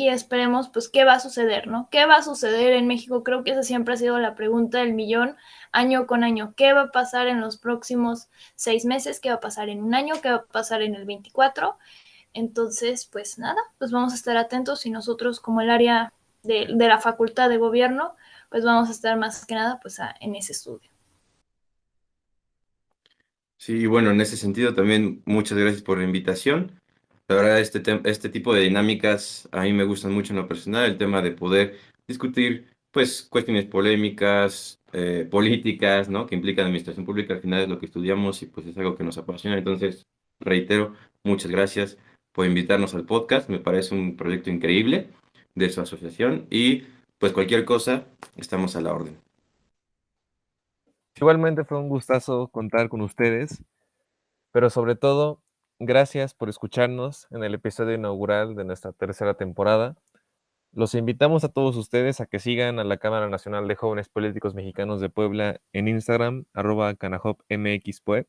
y 0.00 0.08
esperemos 0.08 0.70
pues 0.70 0.88
qué 0.88 1.04
va 1.04 1.14
a 1.14 1.20
suceder, 1.20 1.66
¿no? 1.66 1.88
¿Qué 1.90 2.06
va 2.06 2.16
a 2.16 2.22
suceder 2.22 2.72
en 2.72 2.86
México? 2.86 3.22
Creo 3.22 3.44
que 3.44 3.50
esa 3.50 3.62
siempre 3.62 3.92
ha 3.92 3.96
sido 3.98 4.18
la 4.18 4.34
pregunta 4.34 4.78
del 4.78 4.94
millón 4.94 5.36
año 5.72 6.06
con 6.06 6.24
año. 6.24 6.54
¿Qué 6.56 6.72
va 6.72 6.84
a 6.84 6.90
pasar 6.90 7.28
en 7.28 7.42
los 7.42 7.58
próximos 7.58 8.28
seis 8.54 8.86
meses? 8.86 9.20
¿Qué 9.20 9.28
va 9.28 9.34
a 9.34 9.40
pasar 9.40 9.68
en 9.68 9.82
un 9.82 9.94
año? 9.94 10.14
¿Qué 10.22 10.30
va 10.30 10.36
a 10.36 10.46
pasar 10.46 10.80
en 10.80 10.94
el 10.94 11.04
24? 11.04 11.76
Entonces, 12.32 13.04
pues 13.12 13.38
nada, 13.38 13.60
pues 13.76 13.90
vamos 13.90 14.12
a 14.12 14.16
estar 14.16 14.38
atentos 14.38 14.86
y 14.86 14.90
nosotros 14.90 15.38
como 15.38 15.60
el 15.60 15.68
área 15.68 16.14
de, 16.44 16.66
la 16.68 16.98
facultad 16.98 17.50
de 17.50 17.58
gobierno, 17.58 18.14
pues 18.48 18.64
vamos 18.64 18.88
a 18.88 18.92
estar 18.92 19.18
más 19.18 19.44
que 19.44 19.54
nada 19.54 19.80
pues 19.82 19.98
en 20.20 20.34
ese 20.34 20.52
estudio. 20.52 20.88
Sí, 23.58 23.84
bueno, 23.84 24.12
en 24.12 24.22
ese 24.22 24.38
sentido 24.38 24.72
también 24.72 25.22
muchas 25.26 25.58
gracias 25.58 25.82
por 25.82 25.98
la 25.98 26.04
invitación. 26.04 26.79
La 27.30 27.36
verdad, 27.36 27.60
este, 27.60 27.80
este 28.06 28.28
tipo 28.28 28.52
de 28.52 28.62
dinámicas 28.62 29.48
a 29.52 29.62
mí 29.62 29.72
me 29.72 29.84
gustan 29.84 30.12
mucho 30.12 30.32
en 30.32 30.40
lo 30.40 30.48
personal, 30.48 30.90
el 30.90 30.98
tema 30.98 31.22
de 31.22 31.30
poder 31.30 31.76
discutir 32.08 32.66
pues 32.90 33.22
cuestiones 33.22 33.66
polémicas, 33.66 34.80
eh, 34.92 35.28
políticas, 35.30 36.08
¿no? 36.08 36.26
Que 36.26 36.34
implican 36.34 36.64
administración 36.64 37.06
pública, 37.06 37.34
al 37.34 37.40
final 37.40 37.60
es 37.60 37.68
lo 37.68 37.78
que 37.78 37.86
estudiamos 37.86 38.42
y 38.42 38.46
pues 38.46 38.66
es 38.66 38.76
algo 38.76 38.96
que 38.96 39.04
nos 39.04 39.16
apasiona. 39.16 39.56
Entonces, 39.56 40.08
reitero, 40.40 40.96
muchas 41.22 41.52
gracias 41.52 41.98
por 42.32 42.46
invitarnos 42.46 42.96
al 42.96 43.06
podcast, 43.06 43.48
me 43.48 43.60
parece 43.60 43.94
un 43.94 44.16
proyecto 44.16 44.50
increíble 44.50 45.06
de 45.54 45.70
su 45.70 45.80
asociación 45.80 46.48
y 46.50 46.82
pues 47.18 47.32
cualquier 47.32 47.64
cosa, 47.64 48.08
estamos 48.38 48.74
a 48.74 48.80
la 48.80 48.92
orden. 48.92 49.16
Igualmente 51.14 51.62
fue 51.62 51.78
un 51.78 51.88
gustazo 51.88 52.48
contar 52.48 52.88
con 52.88 53.02
ustedes, 53.02 53.62
pero 54.50 54.68
sobre 54.68 54.96
todo 54.96 55.40
Gracias 55.82 56.34
por 56.34 56.50
escucharnos 56.50 57.26
en 57.30 57.42
el 57.42 57.54
episodio 57.54 57.94
inaugural 57.94 58.54
de 58.54 58.64
nuestra 58.64 58.92
tercera 58.92 59.32
temporada. 59.32 59.96
Los 60.72 60.94
invitamos 60.94 61.42
a 61.42 61.48
todos 61.48 61.74
ustedes 61.74 62.20
a 62.20 62.26
que 62.26 62.38
sigan 62.38 62.78
a 62.78 62.84
la 62.84 62.98
Cámara 62.98 63.30
Nacional 63.30 63.66
de 63.66 63.76
Jóvenes 63.76 64.10
Políticos 64.10 64.54
Mexicanos 64.54 65.00
de 65.00 65.08
Puebla 65.08 65.58
en 65.72 65.88
Instagram, 65.88 66.44
arroba 66.52 66.94
canajopmxpue, 66.96 68.26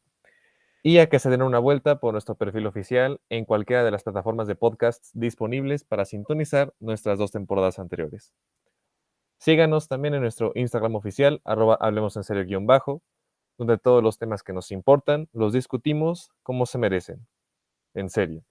y 0.82 1.00
a 1.00 1.10
que 1.10 1.20
se 1.20 1.30
den 1.30 1.42
una 1.42 1.60
vuelta 1.60 2.00
por 2.00 2.14
nuestro 2.14 2.36
perfil 2.36 2.68
oficial 2.68 3.20
en 3.28 3.44
cualquiera 3.44 3.84
de 3.84 3.92
las 3.92 4.04
plataformas 4.04 4.48
de 4.48 4.56
podcasts 4.56 5.12
disponibles 5.14 5.84
para 5.84 6.06
sintonizar 6.06 6.74
nuestras 6.80 7.20
dos 7.20 7.32
temporadas 7.32 7.80
anteriores. 7.80 8.34
Síganos 9.40 9.90
también 9.90 10.14
en 10.14 10.22
nuestro 10.22 10.54
Instagram 10.56 10.96
oficial, 10.96 11.42
arroba 11.44 11.78
hablemos 11.82 12.16
en 12.16 12.24
serio 12.24 12.62
bajo, 12.62 13.04
donde 13.58 13.78
todos 13.78 14.02
los 14.02 14.18
temas 14.18 14.42
que 14.42 14.54
nos 14.54 14.72
importan 14.72 15.28
los 15.34 15.52
discutimos 15.52 16.32
como 16.44 16.66
se 16.66 16.78
merecen 16.78 17.28
en 17.94 18.10
serio. 18.10 18.44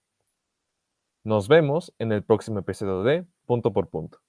Nos 1.23 1.47
vemos 1.47 1.93
en 1.99 2.11
el 2.11 2.23
próximo 2.23 2.59
episodio 2.59 3.03
de 3.03 3.25
Punto 3.45 3.71
por 3.73 3.89
Punto. 3.89 4.19